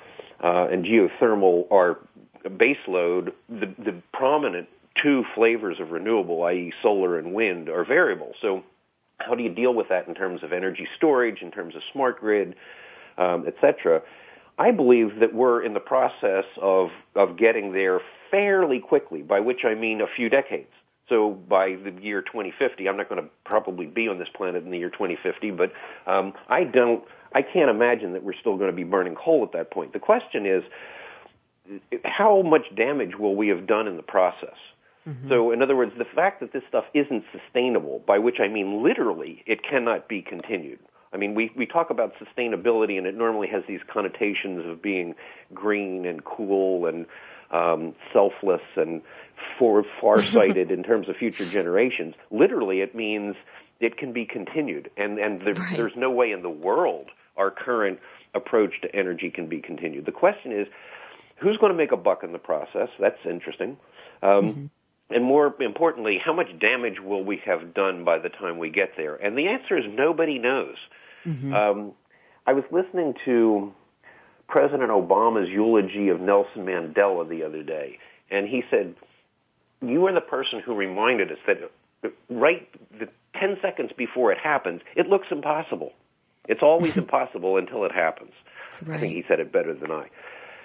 [0.43, 1.99] uh, and geothermal are
[2.45, 3.33] baseload.
[3.49, 4.69] The, the prominent
[5.03, 8.33] two flavors of renewable, i.e., solar and wind, are variable.
[8.41, 8.63] So,
[9.19, 12.21] how do you deal with that in terms of energy storage, in terms of smart
[12.21, 12.55] grid,
[13.17, 14.03] um, et cetera?
[14.59, 19.65] I believe that we're in the process of, of getting there fairly quickly, by which
[19.65, 20.71] I mean a few decades.
[21.09, 24.71] So by the year 2050, I'm not going to probably be on this planet in
[24.71, 25.73] the year 2050, but
[26.07, 29.53] um, I don't, I can't imagine that we're still going to be burning coal at
[29.53, 29.93] that point.
[29.93, 30.63] The question is,
[32.05, 34.57] how much damage will we have done in the process?
[35.07, 35.29] Mm-hmm.
[35.29, 38.83] So, in other words, the fact that this stuff isn't sustainable, by which I mean
[38.83, 40.79] literally, it cannot be continued.
[41.15, 45.15] I mean, we, we talk about sustainability, and it normally has these connotations of being
[45.55, 47.07] green and cool and
[47.51, 49.01] um, selfless and
[49.59, 52.15] for far-sighted in terms of future generations.
[52.31, 53.37] Literally, it means
[53.81, 55.77] it can be continued, and and there, right.
[55.77, 58.01] there's no way in the world our current
[58.35, 60.07] approach to energy can be continued.
[60.07, 60.67] The question is,
[61.37, 62.89] who's going to make a buck in the process?
[62.99, 63.77] That's interesting.
[64.23, 64.67] Um, mm-hmm.
[65.11, 68.97] And more importantly, how much damage will we have done by the time we get
[68.97, 69.15] there?
[69.15, 70.77] And the answer is nobody knows.
[71.25, 71.53] Mm-hmm.
[71.53, 71.93] Um,
[72.47, 73.73] I was listening to
[74.49, 77.99] President Obama's eulogy of Nelson Mandela the other day,
[78.31, 78.95] and he said,
[79.81, 81.71] "You were the person who reminded us that
[82.29, 83.09] right the
[83.41, 85.93] 10 seconds before it happens, it looks impossible.
[86.47, 88.33] It's always impossible until it happens."
[88.85, 88.97] Right.
[88.97, 90.09] I think he said it better than I.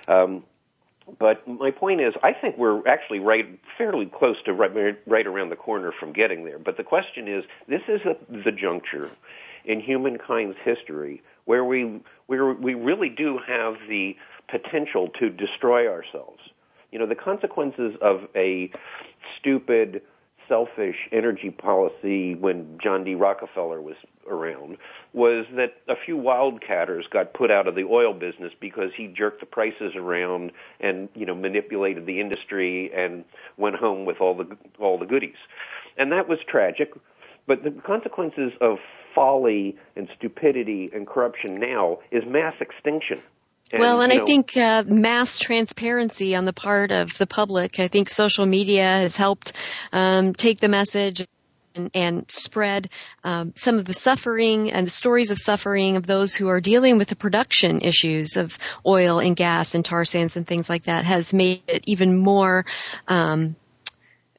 [0.07, 0.43] Um,
[1.17, 5.49] but my point is, I think we're actually right, fairly close to right, right around
[5.49, 6.59] the corner from getting there.
[6.59, 9.09] But the question is, this is a, the juncture
[9.69, 14.15] in humankind's history where we we really do have the
[14.49, 16.41] potential to destroy ourselves.
[16.91, 18.71] You know, the consequences of a
[19.37, 20.01] stupid
[20.47, 23.13] selfish energy policy when John D.
[23.13, 23.95] Rockefeller was
[24.27, 24.77] around
[25.13, 29.39] was that a few wildcatters got put out of the oil business because he jerked
[29.39, 33.23] the prices around and you know manipulated the industry and
[33.57, 35.37] went home with all the all the goodies.
[35.95, 36.91] And that was tragic,
[37.45, 38.79] but the consequences of
[39.13, 43.21] folly and stupidity and corruption now is mass extinction.
[43.71, 47.79] And, well, and I know, think uh, mass transparency on the part of the public.
[47.79, 49.53] I think social media has helped
[49.93, 51.23] um, take the message
[51.75, 52.89] and, and spread
[53.23, 56.97] um, some of the suffering and the stories of suffering of those who are dealing
[56.97, 61.05] with the production issues of oil and gas and tar sands and things like that
[61.05, 62.65] has made it even more,
[63.07, 63.55] um,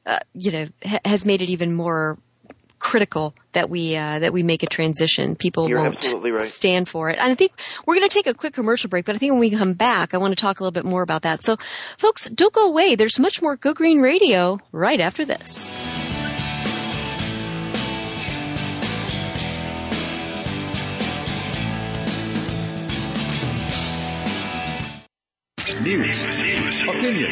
[0.05, 2.17] uh, you know, ha- has made it even more
[2.81, 5.35] critical that we uh, that we make a transition.
[5.35, 6.41] People You're won't right.
[6.41, 7.19] stand for it.
[7.19, 7.53] And I think
[7.85, 10.13] we're going to take a quick commercial break, but I think when we come back,
[10.13, 11.43] I want to talk a little bit more about that.
[11.43, 11.57] So,
[11.97, 12.95] folks, don't go away.
[12.95, 15.85] There's much more Go Green Radio right after this.
[25.81, 26.23] News,
[26.87, 27.31] opinion,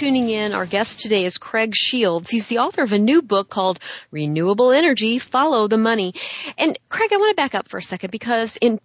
[0.00, 2.30] tuning in, our guest today is Craig Shields.
[2.30, 3.78] He's the author of a new book called
[4.10, 6.14] Renewable Energy, Follow the Money.
[6.56, 8.80] And Craig, I want to back up for a second because in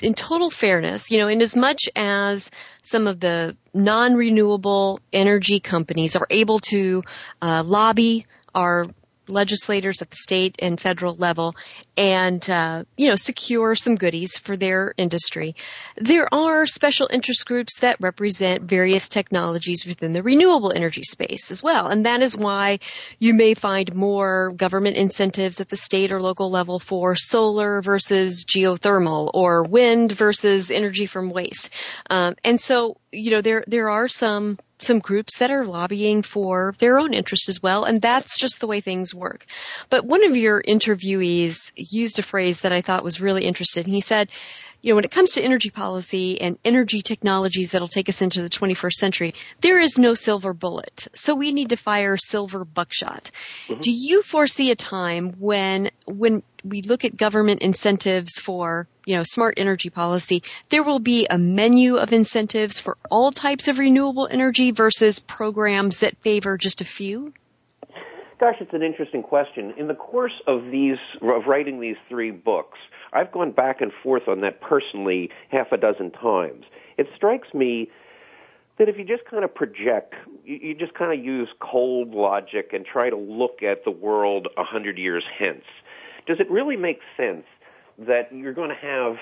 [0.00, 2.50] in total fairness, you know, in as much as
[2.80, 7.02] some of the non-renewable energy companies are able to
[7.42, 8.86] uh, lobby our
[9.28, 11.54] legislators at the state and federal level
[11.96, 15.54] and uh, you know secure some goodies for their industry.
[15.96, 21.62] There are special interest groups that represent various technologies within the renewable energy space as
[21.62, 22.78] well, and that is why
[23.18, 28.44] you may find more government incentives at the state or local level for solar versus
[28.44, 31.70] geothermal or wind versus energy from waste.
[32.10, 36.74] Um, and so you know there there are some some groups that are lobbying for
[36.78, 39.46] their own interests as well, and that's just the way things work.
[39.90, 43.84] But one of your interviewees used a phrase that I thought was really interesting.
[43.84, 44.30] He said,
[44.84, 48.42] you know, when it comes to energy policy and energy technologies that'll take us into
[48.42, 51.08] the 21st century, there is no silver bullet.
[51.14, 53.30] So we need to fire silver buckshot.
[53.66, 53.80] Mm-hmm.
[53.80, 59.22] Do you foresee a time when, when we look at government incentives for, you know,
[59.22, 64.28] smart energy policy, there will be a menu of incentives for all types of renewable
[64.30, 67.32] energy versus programs that favor just a few?
[68.38, 69.72] Gosh, it's an interesting question.
[69.78, 72.78] In the course of these, of writing these three books,
[73.14, 76.64] I've gone back and forth on that personally half a dozen times.
[76.98, 77.88] It strikes me
[78.78, 82.84] that if you just kind of project, you, just kind of use cold logic and
[82.84, 85.64] try to look at the world a hundred years hence,
[86.26, 87.44] does it really make sense
[87.98, 89.16] that you're going to have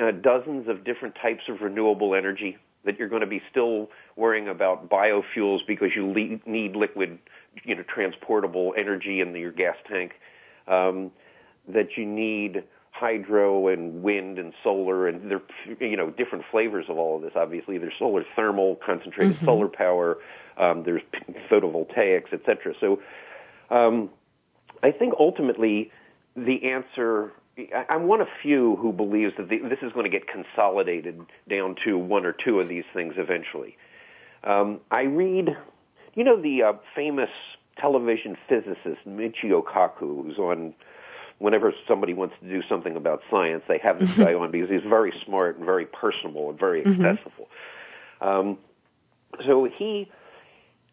[0.00, 2.56] uh, dozens of different types of renewable energy?
[2.84, 7.18] That you're going to be still worrying about biofuels because you le- need liquid,
[7.64, 10.12] you know, transportable energy in your gas tank.
[10.68, 11.10] Um,
[11.68, 12.62] that you need
[12.98, 15.42] hydro and wind and solar and there
[15.80, 17.78] you know different flavors of all of this obviously.
[17.78, 19.44] There's solar thermal concentrated mm-hmm.
[19.44, 20.18] solar power
[20.56, 21.02] um, there's
[21.50, 23.00] photovoltaics etc so
[23.70, 24.10] um,
[24.82, 25.90] I think ultimately
[26.34, 27.32] the answer
[27.88, 31.76] I'm one of few who believes that the, this is going to get consolidated down
[31.84, 33.76] to one or two of these things eventually.
[34.44, 35.56] Um, I read
[36.14, 37.30] you know the uh, famous
[37.78, 40.74] television physicist Michio Kaku who's on
[41.38, 44.82] whenever somebody wants to do something about science, they have this guy on because he's
[44.82, 47.04] very smart and very personable and very mm-hmm.
[47.04, 47.48] accessible.
[48.20, 48.28] Mm-hmm.
[48.28, 48.58] Um,
[49.44, 50.10] so he,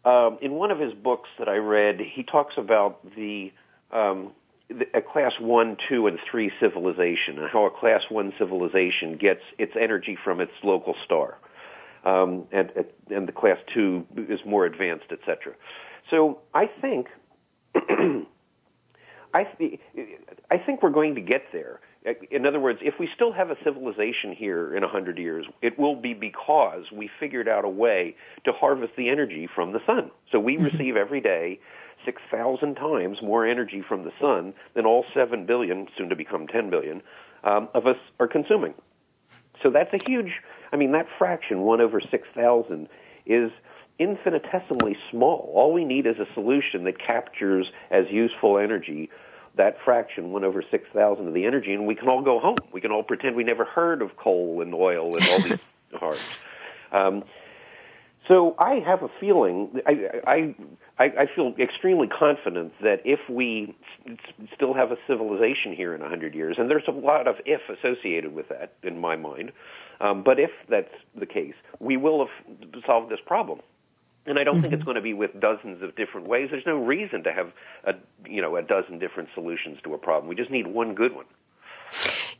[0.04, 3.52] um, in one of his books that I read, he talks about the,
[3.90, 4.32] um,
[4.68, 9.42] the a class one, two, and three civilization and how a class one civilization gets
[9.58, 11.38] its energy from its local star.
[12.04, 12.70] Um, and,
[13.08, 15.54] and the class two is more advanced, etc.
[16.10, 17.08] So I think
[19.34, 19.80] I, th-
[20.50, 21.80] I think we're going to get there.
[22.30, 25.78] In other words, if we still have a civilization here in a hundred years, it
[25.78, 28.14] will be because we figured out a way
[28.44, 30.10] to harvest the energy from the sun.
[30.30, 30.64] So we mm-hmm.
[30.64, 31.58] receive every day
[32.04, 36.70] 6,000 times more energy from the sun than all 7 billion, soon to become 10
[36.70, 37.02] billion,
[37.42, 38.74] um, of us are consuming.
[39.62, 42.88] So that's a huge, I mean, that fraction, 1 over 6,000,
[43.26, 43.50] is
[43.98, 45.52] infinitesimally small.
[45.54, 49.10] All we need is a solution that captures as useful energy
[49.56, 52.56] that fraction, one over 6,000 of the energy, and we can all go home.
[52.72, 55.60] We can all pretend we never heard of coal and oil and all these
[55.94, 56.38] harms.
[56.90, 57.24] Um,
[58.26, 60.54] so I have a feeling, I,
[60.98, 63.76] I, I feel extremely confident that if we
[64.54, 67.60] still have a civilization here in a hundred years, and there's a lot of if
[67.68, 69.52] associated with that in my mind,
[70.00, 73.60] um, but if that's the case, we will have solved this problem.
[74.26, 74.62] And I don't mm-hmm.
[74.62, 74.86] think it's mm-hmm.
[74.86, 76.48] going to be with dozens of different ways.
[76.50, 77.52] There's no reason to have
[77.84, 77.94] a
[78.28, 80.28] you know a dozen different solutions to a problem.
[80.28, 81.26] We just need one good one.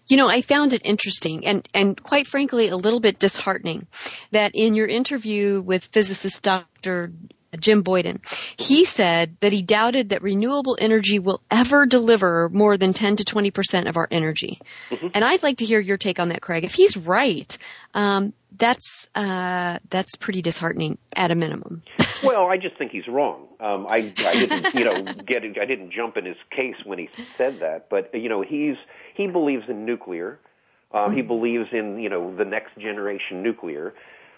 [0.06, 3.86] You know, I found it interesting and, and quite frankly a little bit disheartening
[4.32, 7.12] that in your interview with physicist Dr.
[7.56, 8.20] Jim Boyden.
[8.56, 13.24] He said that he doubted that renewable energy will ever deliver more than 10 to
[13.24, 14.60] 20% of our energy.
[14.90, 15.08] Mm-hmm.
[15.14, 16.64] And I'd like to hear your take on that, Craig.
[16.64, 17.56] If he's right,
[17.94, 21.82] um, that's uh, that's pretty disheartening at a minimum.
[22.24, 23.48] well, I just think he's wrong.
[23.60, 27.08] Um, I, I didn't, you know, get I didn't jump in his case when he
[27.36, 28.76] said that, but you know, he's
[29.14, 30.38] he believes in nuclear.
[30.92, 31.16] Uh, mm-hmm.
[31.16, 33.94] He believes in you know the next generation nuclear.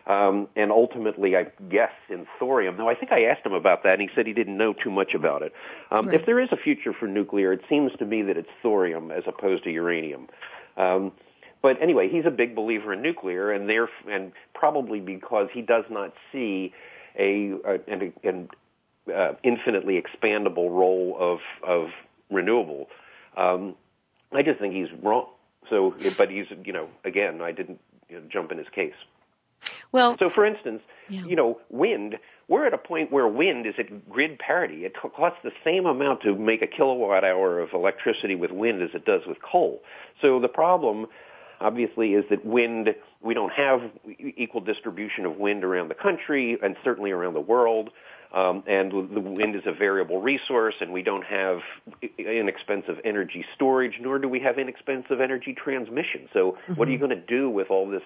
[0.06, 2.76] Um, and ultimately, I guess in thorium.
[2.76, 4.90] Though I think I asked him about that, and he said he didn't know too
[4.90, 5.52] much about it.
[5.90, 6.14] Um, right.
[6.14, 9.24] If there is a future for nuclear, it seems to me that it's thorium as
[9.26, 10.28] opposed to uranium.
[10.76, 11.10] Um,
[11.60, 15.84] but anyway, he's a big believer in nuclear, and there, and probably because he does
[15.90, 16.72] not see
[17.18, 18.48] a, a an, an
[19.12, 21.88] uh, infinitely expandable role of of
[22.30, 22.88] renewable.
[23.36, 23.74] Um,
[24.32, 25.26] I just think he's wrong.
[25.68, 28.94] So, but he's you know again, I didn't you know, jump in his case.
[29.92, 31.24] Well, so for instance, yeah.
[31.24, 32.18] you know, wind.
[32.48, 34.84] We're at a point where wind is at grid parity.
[34.84, 38.90] It costs the same amount to make a kilowatt hour of electricity with wind as
[38.94, 39.82] it does with coal.
[40.22, 41.06] So the problem,
[41.60, 42.94] obviously, is that wind.
[43.20, 43.80] We don't have
[44.18, 47.90] equal distribution of wind around the country and certainly around the world.
[48.32, 51.60] Um, and the wind is a variable resource, and we don't have
[52.18, 56.28] inexpensive energy storage, nor do we have inexpensive energy transmission.
[56.32, 56.74] So, mm-hmm.
[56.74, 57.06] what are you mm-hmm.
[57.06, 58.02] going to do with all this,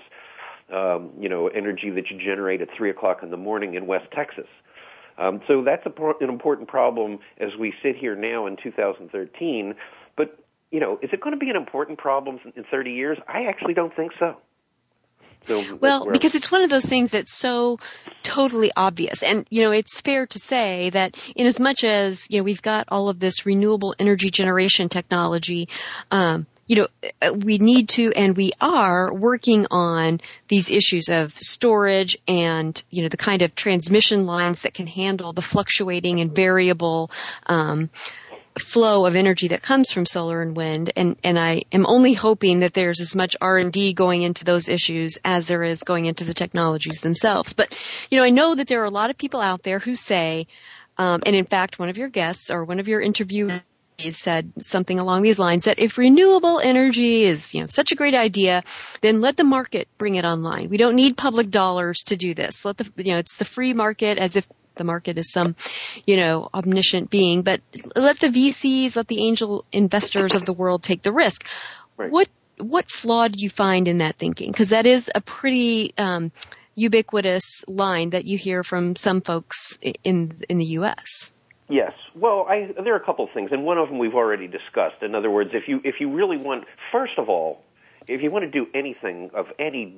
[0.72, 4.06] um, you know, energy that you generate at three o'clock in the morning in West
[4.14, 4.46] Texas?
[5.18, 9.74] Um, so that's a, an important problem as we sit here now in 2013.
[10.16, 10.38] But
[10.70, 13.18] you know, is it going to be an important problem in 30 years?
[13.28, 14.36] I actually don't think so.
[15.46, 17.78] So well, because it's one of those things that's so
[18.22, 19.22] totally obvious.
[19.22, 22.60] And, you know, it's fair to say that in as much as, you know, we've
[22.60, 25.70] got all of this renewable energy generation technology,
[26.10, 26.86] um, you know,
[27.20, 33.02] uh, we need to and we are working on these issues of storage and, you
[33.02, 37.10] know, the kind of transmission lines that can handle the fluctuating and variable,
[37.46, 37.90] um,
[38.56, 40.92] flow of energy that comes from solar and wind.
[40.94, 45.18] And and I am only hoping that there's as much R&D going into those issues
[45.24, 47.52] as there is going into the technologies themselves.
[47.52, 47.76] But
[48.12, 50.46] you know I know that there are a lot of people out there who say
[50.98, 53.60] um, and in fact one of your guests or one of your interviewees
[54.10, 58.14] said something along these lines that if renewable energy is, you know, such a great
[58.14, 58.62] idea,
[59.00, 60.68] then let the market bring it online.
[60.68, 62.64] We don't need public dollars to do this.
[62.64, 65.56] Let the, you know, it's the free market as if the market is some,
[66.06, 67.60] you know, omniscient being, but
[67.94, 71.46] let the VCs, let the angel investors of the world take the risk.
[71.96, 72.10] Right.
[72.10, 72.28] What
[72.58, 74.50] what flaw do you find in that thinking?
[74.50, 76.30] Because that is a pretty um,
[76.74, 81.32] ubiquitous line that you hear from some folks in in the U.S.
[81.70, 81.92] Yes.
[82.14, 85.02] Well, I, there are a couple of things, and one of them we've already discussed.
[85.02, 87.62] In other words, if you if you really want, first of all,
[88.08, 89.96] if you want to do anything of any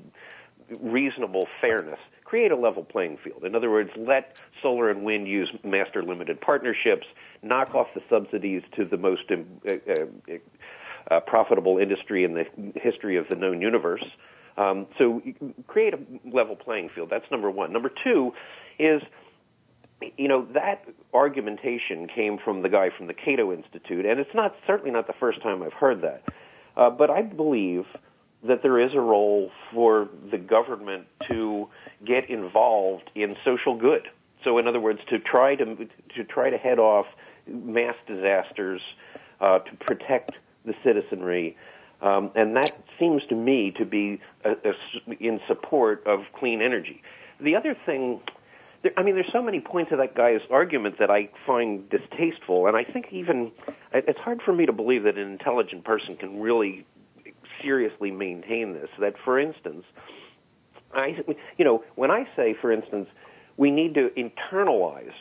[0.80, 3.44] reasonable fairness, create a level playing field.
[3.44, 7.06] In other words, let solar and wind use master limited partnerships,
[7.42, 9.36] knock off the subsidies to the most uh,
[9.72, 10.34] uh,
[11.10, 14.04] uh, profitable industry in the history of the known universe.
[14.56, 15.22] Um, so
[15.66, 15.98] create a
[16.30, 17.08] level playing field.
[17.10, 17.72] That's number one.
[17.72, 18.34] Number two
[18.78, 19.02] is,
[20.16, 24.55] you know, that argumentation came from the guy from the Cato Institute, and it's not
[24.66, 26.22] certainly not the first time I've heard that.
[26.76, 27.84] Uh, but I believe
[28.44, 31.68] that there is a role for the government to
[32.05, 34.09] get involved in social good.
[34.42, 37.07] So, in other words, to try to to try to head off
[37.46, 38.80] mass disasters,
[39.40, 40.32] uh, to protect
[40.64, 41.57] the citizenry,
[42.00, 47.03] um, and that seems to me to be a, a, in support of clean energy.
[47.40, 48.20] The other thing,
[48.82, 52.66] there, I mean, there's so many points of that guy's argument that I find distasteful,
[52.66, 53.52] and I think even
[53.92, 56.84] it's hard for me to believe that an intelligent person can really
[57.62, 58.88] seriously maintain this.
[58.98, 59.84] That, for instance,
[60.92, 61.22] I,
[61.56, 63.08] you know, when I say, for instance,
[63.56, 65.12] we need to internalize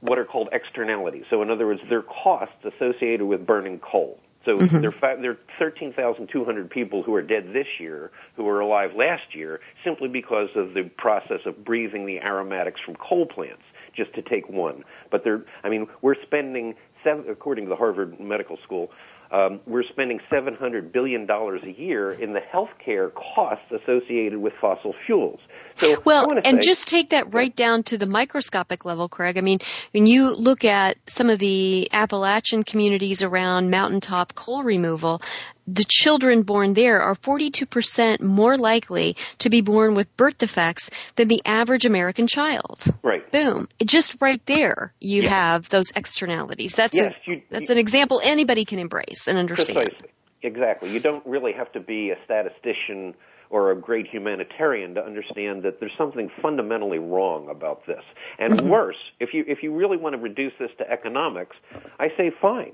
[0.00, 1.24] what are called externalities.
[1.30, 4.20] So, in other words, there are costs associated with burning coal.
[4.44, 4.80] So mm-hmm.
[4.80, 9.60] there, there are 13,200 people who are dead this year who were alive last year
[9.84, 13.62] simply because of the process of breathing the aromatics from coal plants,
[13.94, 14.84] just to take one.
[15.10, 16.74] But there, I mean, we're spending,
[17.04, 18.90] seven, according to the Harvard Medical School,
[19.32, 25.40] um, we're spending $700 billion a year in the healthcare costs associated with fossil fuels.
[25.76, 29.38] So well, and say, just take that right down to the microscopic level, Craig.
[29.38, 29.58] I mean,
[29.92, 35.22] when you look at some of the Appalachian communities around mountaintop coal removal,
[35.66, 41.28] the children born there are 42% more likely to be born with birth defects than
[41.28, 42.82] the average American child.
[43.02, 43.30] Right.
[43.30, 43.68] Boom.
[43.84, 46.74] Just right there, you have those externalities.
[46.74, 49.76] That's yes, a, you, that's you, an example anybody can embrace and understand.
[49.76, 50.08] Precisely.
[50.42, 50.90] Exactly.
[50.90, 53.14] You don't really have to be a statistician
[53.52, 58.02] or a great humanitarian to understand that there's something fundamentally wrong about this.
[58.40, 58.68] And mm-hmm.
[58.68, 61.56] worse, if you if you really want to reduce this to economics,
[62.00, 62.72] I say fine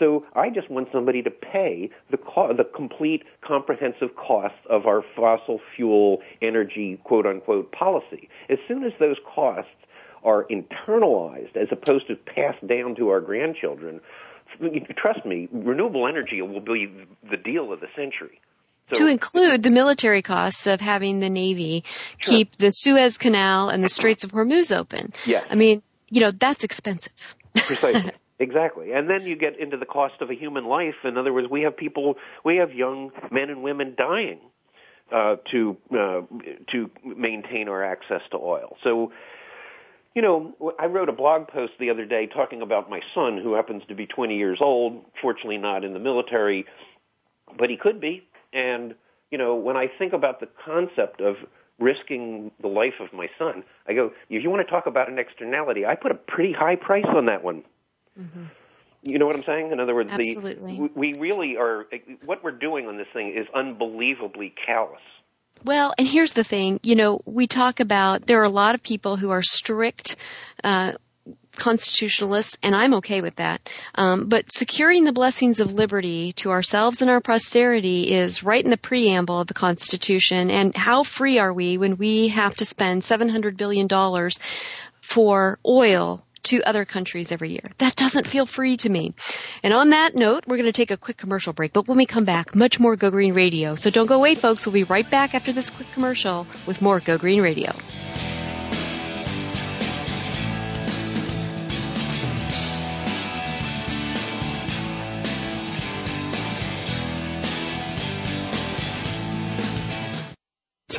[0.00, 5.04] so I just want somebody to pay the co- the complete comprehensive cost of our
[5.14, 8.28] fossil fuel energy quote unquote policy.
[8.48, 9.70] As soon as those costs
[10.24, 14.00] are internalized as opposed to passed down to our grandchildren,
[14.96, 16.90] trust me, renewable energy will be
[17.30, 18.40] the deal of the century.
[18.94, 21.84] So, to include the military costs of having the Navy
[22.18, 22.34] sure.
[22.34, 25.12] keep the Suez Canal and the Straits of Hormuz open.
[25.26, 25.46] Yes.
[25.50, 27.36] I mean, you know, that's expensive.
[27.54, 28.12] Precisely.
[28.40, 28.92] Exactly.
[28.92, 30.94] And then you get into the cost of a human life.
[31.04, 34.38] In other words, we have people, we have young men and women dying
[35.12, 36.22] uh, to uh,
[36.72, 38.78] to maintain our access to oil.
[38.82, 39.12] So,
[40.14, 43.52] you know, I wrote a blog post the other day talking about my son, who
[43.52, 45.04] happens to be 20 years old.
[45.20, 46.64] Fortunately, not in the military,
[47.58, 48.26] but he could be.
[48.52, 48.94] And
[49.30, 51.36] you know, when I think about the concept of
[51.78, 55.18] risking the life of my son, I go, if you want to talk about an
[55.18, 57.64] externality, I put a pretty high price on that one.
[58.18, 58.44] Mm-hmm.
[59.02, 59.72] You know what I'm saying?
[59.72, 60.76] In other words, Absolutely.
[60.76, 61.86] The, we really are.
[62.24, 65.00] What we're doing on this thing is unbelievably callous.
[65.64, 66.80] Well, and here's the thing.
[66.82, 70.16] You know, we talk about there are a lot of people who are strict.
[70.62, 70.92] Uh,
[71.60, 73.70] constitutionalists, and I'm okay with that.
[73.94, 78.70] Um, but securing the blessings of liberty to ourselves and our posterity is right in
[78.70, 80.50] the preamble of the Constitution.
[80.50, 83.88] And how free are we when we have to spend $700 billion
[85.00, 87.70] for oil to other countries every year.
[87.78, 89.12] That doesn't feel free to me.
[89.62, 92.06] And on that note, we're going to take a quick commercial break, but when we
[92.06, 93.74] come back, much more Go Green Radio.
[93.74, 94.66] So don't go away, folks.
[94.66, 97.72] We'll be right back after this quick commercial with more Go Green Radio.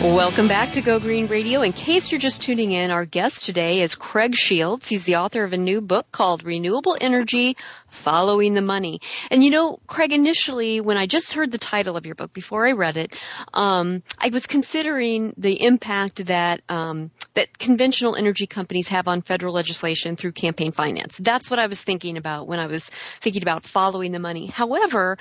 [0.00, 1.62] Welcome back to Go Green Radio.
[1.62, 4.88] In case you're just tuning in, our guest today is Craig Shields.
[4.88, 7.56] He's the author of a new book called Renewable Energy
[7.88, 9.00] Following the Money.
[9.30, 12.66] And you know, Craig, initially, when I just heard the title of your book before
[12.66, 13.16] I read it,
[13.54, 19.54] um, I was considering the impact that um, that conventional energy companies have on federal
[19.54, 21.18] legislation through campaign finance.
[21.18, 24.46] That's what I was thinking about when I was thinking about following the money.
[24.46, 25.18] However,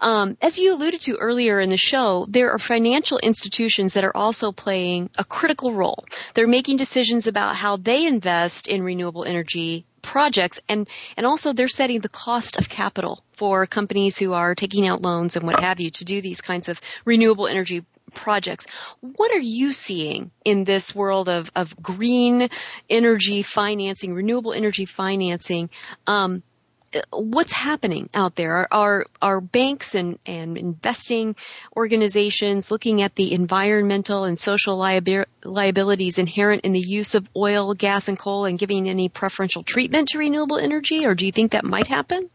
[0.00, 4.16] um, as you alluded to earlier in the show, there are financial institutions that are
[4.16, 6.04] also playing a critical role.
[6.34, 11.68] They're making decisions about how they invest in renewable energy projects and and also they're
[11.68, 15.80] setting the cost of capital for companies who are taking out loans and what have
[15.80, 17.84] you to do these kinds of renewable energy
[18.14, 18.66] projects.
[19.00, 22.48] What are you seeing in this world of, of green
[22.88, 25.70] energy financing, renewable energy financing?
[26.06, 26.42] Um,
[27.12, 28.72] what's happening out there?
[28.72, 31.36] Are, are banks and, and investing
[31.76, 38.08] organizations looking at the environmental and social liabilities inherent in the use of oil, gas,
[38.08, 41.64] and coal and giving any preferential treatment to renewable energy, or do you think that
[41.64, 42.30] might happen?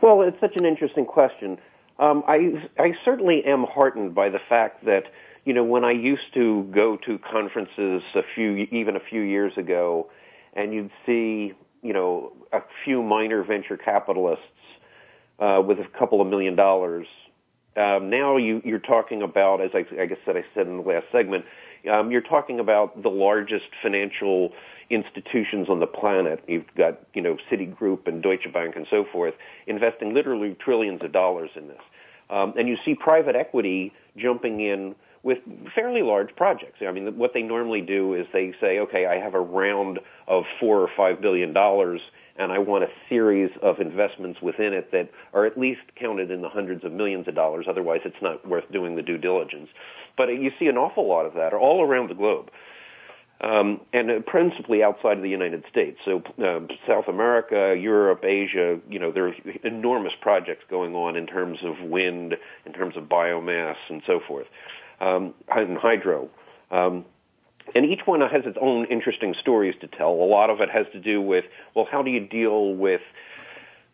[0.00, 1.58] Well, it's such an interesting question.
[1.98, 5.04] Um, I, I certainly am heartened by the fact that,
[5.44, 9.52] you know, when I used to go to conferences a few, even a few years
[9.58, 10.08] ago,
[10.54, 14.44] and you'd see you know, a few minor venture capitalists
[15.38, 17.06] uh, with a couple of million dollars.
[17.76, 20.82] Um, now you, you're talking about, as I, I guess that I said in the
[20.82, 21.44] last segment,
[21.90, 24.52] um, you're talking about the largest financial
[24.90, 26.42] institutions on the planet.
[26.46, 29.34] You've got, you know, Citigroup and Deutsche Bank and so forth
[29.66, 31.80] investing literally trillions of dollars in this.
[32.28, 35.38] Um, and you see private equity jumping in with
[35.74, 36.78] fairly large projects.
[36.86, 40.44] I mean, what they normally do is they say, okay, I have a round of
[40.58, 42.00] four or five billion dollars,
[42.36, 46.40] and I want a series of investments within it that are at least counted in
[46.40, 47.66] the hundreds of millions of dollars.
[47.68, 49.68] Otherwise, it's not worth doing the due diligence.
[50.16, 52.50] But you see an awful lot of that all around the globe.
[53.42, 55.98] Um, and principally outside of the United States.
[56.04, 61.26] So uh, South America, Europe, Asia, you know, there are enormous projects going on in
[61.26, 64.46] terms of wind, in terms of biomass, and so forth
[65.00, 66.28] um, and hydro.
[66.70, 67.04] Um,
[67.74, 70.10] and each one has its own interesting stories to tell.
[70.10, 71.44] A lot of it has to do with,
[71.74, 73.00] well, how do you deal with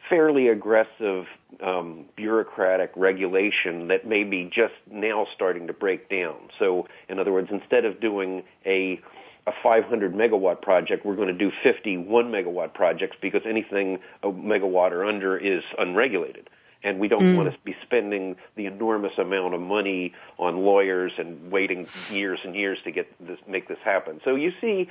[0.08, 1.26] fairly aggressive
[1.62, 6.36] um, bureaucratic regulation that may be just now starting to break down.
[6.58, 9.00] So, in other words, instead of doing a
[9.48, 14.90] a 500 megawatt project, we're going to do 51 megawatt projects because anything a megawatt
[14.90, 16.50] or under is unregulated.
[16.82, 17.36] And we don't mm.
[17.36, 22.54] want to be spending the enormous amount of money on lawyers and waiting years and
[22.54, 24.20] years to get this, make this happen.
[24.24, 24.88] So you see,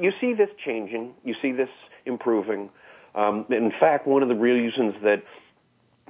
[0.00, 1.14] you see this changing.
[1.24, 1.70] You see this
[2.04, 2.70] improving.
[3.14, 5.22] Um, in fact, one of the reasons that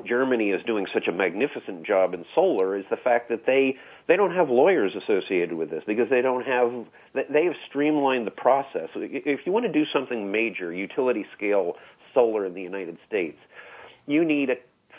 [0.04, 3.76] Germany is doing such a magnificent job in solar is the fact that they
[4.07, 6.84] they don't have lawyers associated with this because they don't have
[7.14, 8.88] they have streamlined the process.
[8.94, 11.76] If you want to do something major, utility scale
[12.12, 13.38] solar in the United States,
[14.07, 14.57] you need a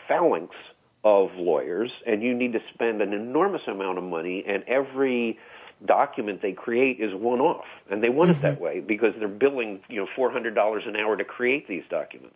[0.07, 0.55] phalanx
[1.03, 5.37] of lawyers and you need to spend an enormous amount of money and every
[5.85, 8.45] document they create is one off and they want mm-hmm.
[8.45, 11.67] it that way because they're billing you know four hundred dollars an hour to create
[11.67, 12.35] these documents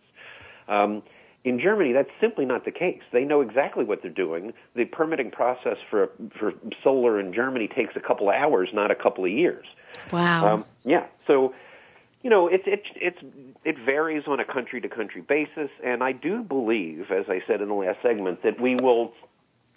[0.68, 1.02] um,
[1.44, 3.00] in Germany, that's simply not the case.
[3.12, 4.52] They know exactly what they're doing.
[4.76, 6.52] The permitting process for for
[6.84, 9.66] solar in Germany takes a couple of hours, not a couple of years.
[10.12, 10.46] Wow.
[10.46, 11.06] Um, yeah.
[11.26, 11.52] So,
[12.22, 13.18] you know, it it it's
[13.64, 17.60] it varies on a country to country basis, and I do believe, as I said
[17.60, 19.12] in the last segment, that we will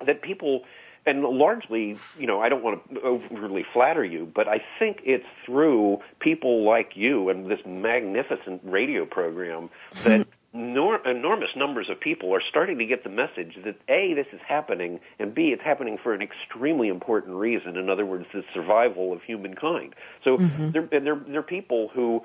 [0.06, 0.64] that people
[1.08, 5.26] and largely, you know, I don't want to overly flatter you, but I think it's
[5.46, 9.70] through people like you and this magnificent radio program
[10.04, 14.28] that nor- enormous numbers of people are starting to get the message that A, this
[14.32, 17.76] is happening, and B, it's happening for an extremely important reason.
[17.76, 19.94] In other words, the survival of humankind.
[20.24, 20.72] So mm-hmm.
[20.72, 22.22] there, there, there are people who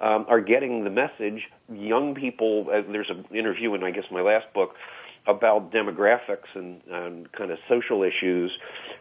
[0.00, 1.48] um, are getting the message.
[1.72, 4.74] Young people, uh, there's an interview in, I guess, my last book
[5.26, 8.50] about demographics and, and kind of social issues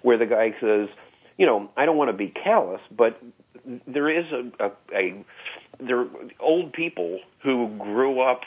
[0.01, 0.87] where the guy says,
[1.37, 3.21] you know, I don't want to be callous, but
[3.87, 5.25] there is a, a, a
[5.79, 6.07] there are
[6.39, 8.41] old people who grew up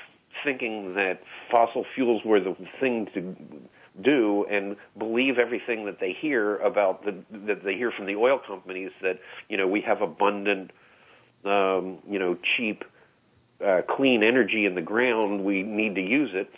[0.45, 3.37] thinking that fossil fuels were the thing to
[4.01, 7.15] do and believe everything that they hear about the
[7.47, 9.19] that they hear from the oil companies that
[9.49, 10.71] you know we have abundant
[11.45, 12.85] um, you know cheap
[13.65, 16.51] uh, clean energy in the ground we need to use it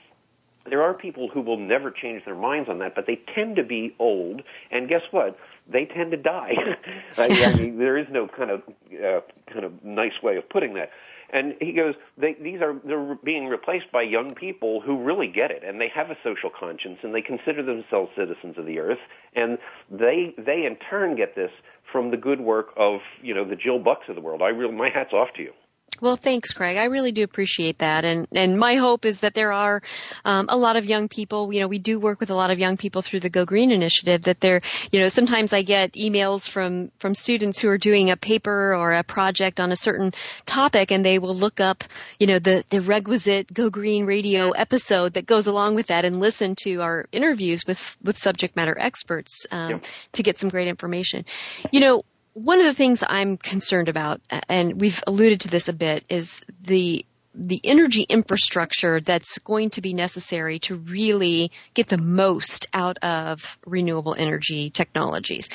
[0.66, 3.62] there are people who will never change their minds on that, but they tend to
[3.62, 5.38] be old, and guess what?
[5.68, 6.54] They tend to die.
[7.18, 8.62] I mean, there is no kind of
[8.92, 10.90] uh, kind of nice way of putting that.
[11.34, 15.50] And he goes, they, these are they're being replaced by young people who really get
[15.50, 19.00] it, and they have a social conscience, and they consider themselves citizens of the earth,
[19.34, 19.58] and
[19.90, 21.50] they they in turn get this
[21.90, 24.42] from the good work of you know the Jill Bucks of the world.
[24.42, 25.52] I really my hats off to you.
[26.00, 26.76] Well, thanks, Craig.
[26.76, 29.80] I really do appreciate that, and and my hope is that there are
[30.24, 31.52] um, a lot of young people.
[31.52, 33.70] You know, we do work with a lot of young people through the Go Green
[33.70, 34.22] initiative.
[34.22, 38.16] That they're, you know, sometimes I get emails from from students who are doing a
[38.16, 40.12] paper or a project on a certain
[40.44, 41.84] topic, and they will look up,
[42.18, 46.20] you know, the the requisite Go Green Radio episode that goes along with that, and
[46.20, 49.84] listen to our interviews with with subject matter experts um, yep.
[50.12, 51.24] to get some great information.
[51.70, 52.04] You know,
[52.34, 56.42] one of the things I'm concerned about, and we've alluded to this a bit, is
[56.62, 57.06] the
[57.36, 63.56] the energy infrastructure that's going to be necessary to really get the most out of
[63.66, 65.50] renewable energy technologies.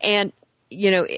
[0.00, 0.32] And,
[0.70, 1.08] you know,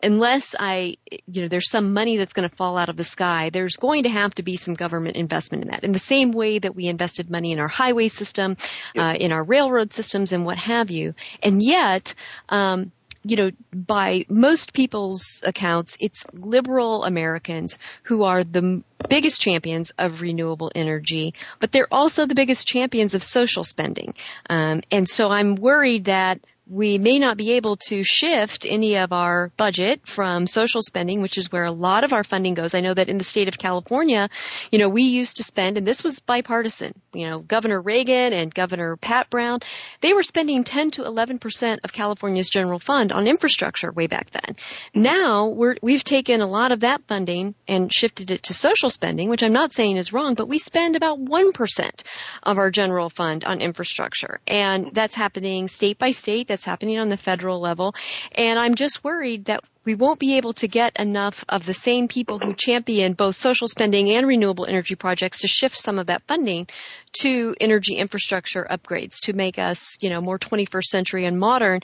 [0.00, 0.94] unless I,
[1.26, 4.04] you know, there's some money that's going to fall out of the sky, there's going
[4.04, 5.82] to have to be some government investment in that.
[5.82, 8.56] In the same way that we invested money in our highway system,
[8.94, 9.04] yep.
[9.04, 11.14] uh, in our railroad systems and what have you.
[11.42, 12.14] And yet,
[12.48, 12.92] um,
[13.24, 20.20] you know, by most people's accounts, it's liberal Americans who are the biggest champions of
[20.20, 24.14] renewable energy, but they're also the biggest champions of social spending.
[24.48, 29.12] Um, and so I'm worried that we may not be able to shift any of
[29.12, 32.74] our budget from social spending, which is where a lot of our funding goes.
[32.74, 34.30] I know that in the state of California,
[34.72, 38.54] you know, we used to spend, and this was bipartisan, you know, Governor Reagan and
[38.54, 39.60] Governor Pat Brown,
[40.00, 44.56] they were spending 10 to 11% of California's general fund on infrastructure way back then.
[44.94, 49.28] Now we're, we've taken a lot of that funding and shifted it to social spending,
[49.28, 52.02] which I'm not saying is wrong, but we spend about 1%
[52.42, 54.40] of our general fund on infrastructure.
[54.46, 57.96] And that's happening state by state that's happening on the federal level.
[58.32, 62.06] And I'm just worried that we won't be able to get enough of the same
[62.06, 66.22] people who champion both social spending and renewable energy projects to shift some of that
[66.28, 66.68] funding
[67.14, 71.80] to energy infrastructure upgrades to make us, you know, more 21st century and modern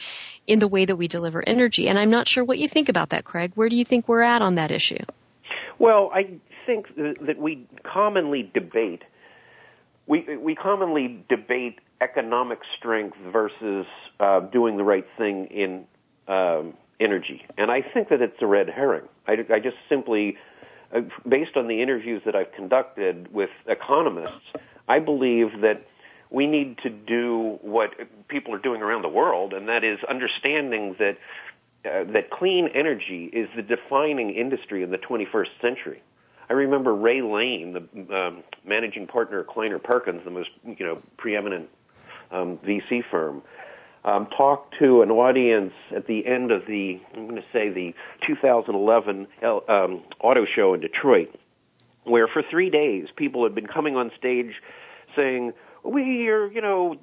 [0.46, 1.88] in the way that we deliver energy.
[1.88, 3.52] And I'm not sure what you think about that, Craig.
[3.56, 5.04] Where do you think we're at on that issue?
[5.80, 9.02] Well, I think that we commonly debate
[10.06, 13.86] we we commonly debate economic strength versus
[14.18, 15.84] uh, doing the right thing in
[16.28, 19.08] um, energy, and I think that it's a red herring.
[19.26, 20.36] I, I just simply,
[20.94, 24.46] uh, based on the interviews that I've conducted with economists,
[24.88, 25.86] I believe that
[26.30, 27.94] we need to do what
[28.28, 31.18] people are doing around the world, and that is understanding that
[31.84, 36.02] uh, that clean energy is the defining industry in the 21st century.
[36.50, 41.00] I remember Ray Lane, the um, managing partner of Kleiner Perkins, the most you know
[41.16, 41.68] preeminent
[42.30, 43.42] um, VC firm,
[44.04, 47.94] um, talked to an audience at the end of the I'm going to say the
[48.26, 51.34] 2011 L, um, auto show in Detroit,
[52.04, 54.54] where for three days people had been coming on stage
[55.14, 55.52] saying
[55.84, 56.96] we are, you know,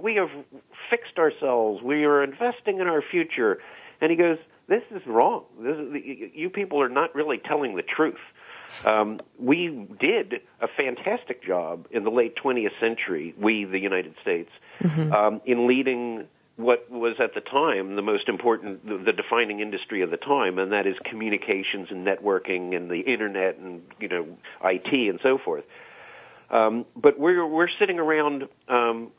[0.00, 0.30] we have
[0.90, 1.82] fixed ourselves.
[1.82, 3.58] We are investing in our future.
[4.00, 4.38] And he goes,
[4.68, 5.44] this is wrong.
[5.60, 8.20] This is, you people are not really telling the truth.
[8.84, 14.50] Um, we did a fantastic job in the late 20th century, we, the United States,
[14.80, 15.12] mm-hmm.
[15.12, 20.02] um, in leading what was at the time the most important, the, the defining industry
[20.02, 24.26] of the time, and that is communications and networking and the internet and, you know,
[24.62, 25.64] IT and so forth.
[26.50, 29.10] Um, but we're, we're sitting around um,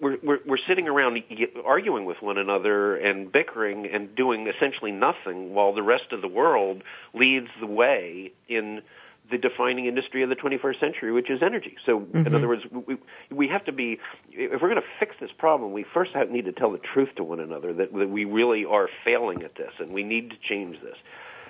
[0.00, 1.22] we're, we're, we're sitting around
[1.64, 6.28] arguing with one another and bickering and doing essentially nothing while the rest of the
[6.28, 6.82] world
[7.12, 8.82] leads the way in
[9.30, 11.76] the defining industry of the 21st century, which is energy.
[11.86, 12.26] So, mm-hmm.
[12.26, 12.98] in other words, we,
[13.30, 13.98] we have to be,
[14.32, 17.14] if we're going to fix this problem, we first have, need to tell the truth
[17.16, 20.36] to one another that, that we really are failing at this and we need to
[20.36, 20.96] change this.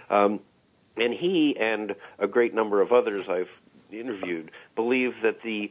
[0.09, 0.41] Um,
[0.97, 3.51] and he and a great number of others I've
[3.91, 5.71] interviewed believe that the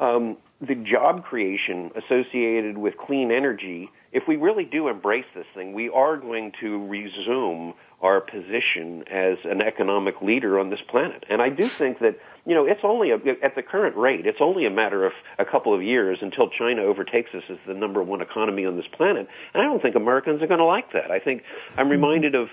[0.00, 5.72] um, the job creation associated with clean energy, if we really do embrace this thing,
[5.72, 11.24] we are going to resume our position as an economic leader on this planet.
[11.28, 14.40] And I do think that, you know, it's only a, at the current rate, it's
[14.40, 18.02] only a matter of a couple of years until China overtakes us as the number
[18.02, 19.28] one economy on this planet.
[19.54, 21.10] And I don't think Americans are going to like that.
[21.10, 21.42] I think
[21.76, 21.90] I'm mm-hmm.
[21.90, 22.48] reminded of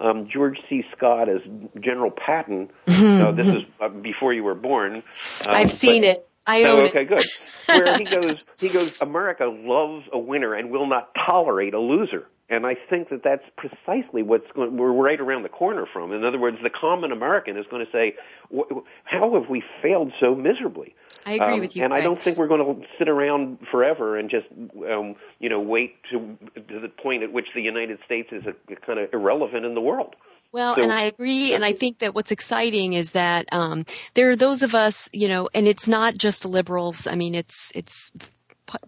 [0.00, 0.84] um, George C.
[0.96, 1.40] Scott as
[1.78, 2.70] General Patton.
[2.88, 4.96] uh, this is uh, before you were born.
[4.96, 5.02] Um,
[5.48, 6.28] I've seen but, it.
[6.46, 7.08] I own oh, okay, it.
[7.08, 7.26] good.
[7.66, 9.00] Where he goes, he goes.
[9.00, 12.28] America loves a winner and will not tolerate a loser.
[12.48, 16.12] And I think that that's precisely what's going, we're right around the corner from.
[16.12, 18.14] In other words, the common American is going to say,
[19.04, 20.94] "How have we failed so miserably?"
[21.24, 21.82] I agree um, with you.
[21.82, 21.92] And.
[21.92, 24.46] I don't think we're going to sit around forever and just,
[24.88, 26.38] um, you know, wait to
[26.68, 29.74] to the point at which the United States is a, a kind of irrelevant in
[29.74, 30.14] the world.
[30.52, 33.84] Well, so, and I agree, and I think that what's exciting is that um,
[34.14, 37.06] there are those of us, you know, and it's not just liberals.
[37.06, 38.10] I mean, it's it's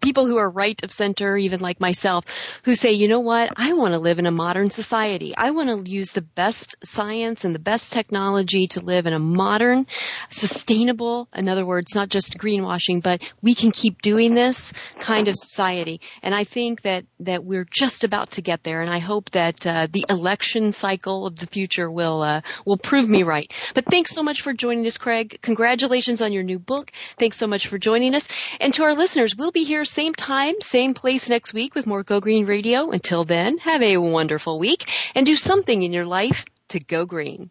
[0.01, 2.24] people who are right of center, even like myself,
[2.64, 5.35] who say, you know what, I want to live in a modern society.
[5.37, 9.18] I want to use the best science and the best technology to live in a
[9.18, 9.87] modern,
[10.31, 15.37] sustainable, in other words, not just greenwashing, but we can keep doing this kind of
[15.37, 16.01] society.
[16.22, 18.81] And I think that, that we're just about to get there.
[18.81, 23.09] And I hope that uh, the election cycle of the future will, uh, will prove
[23.09, 23.53] me right.
[23.74, 25.39] But thanks so much for joining us, Craig.
[25.43, 26.91] Congratulations on your new book.
[27.18, 28.29] Thanks so much for joining us.
[28.61, 32.03] And to our listeners, we'll be here same time, same place next week with more
[32.03, 32.91] Go Green Radio.
[32.91, 37.51] Until then, have a wonderful week and do something in your life to go green.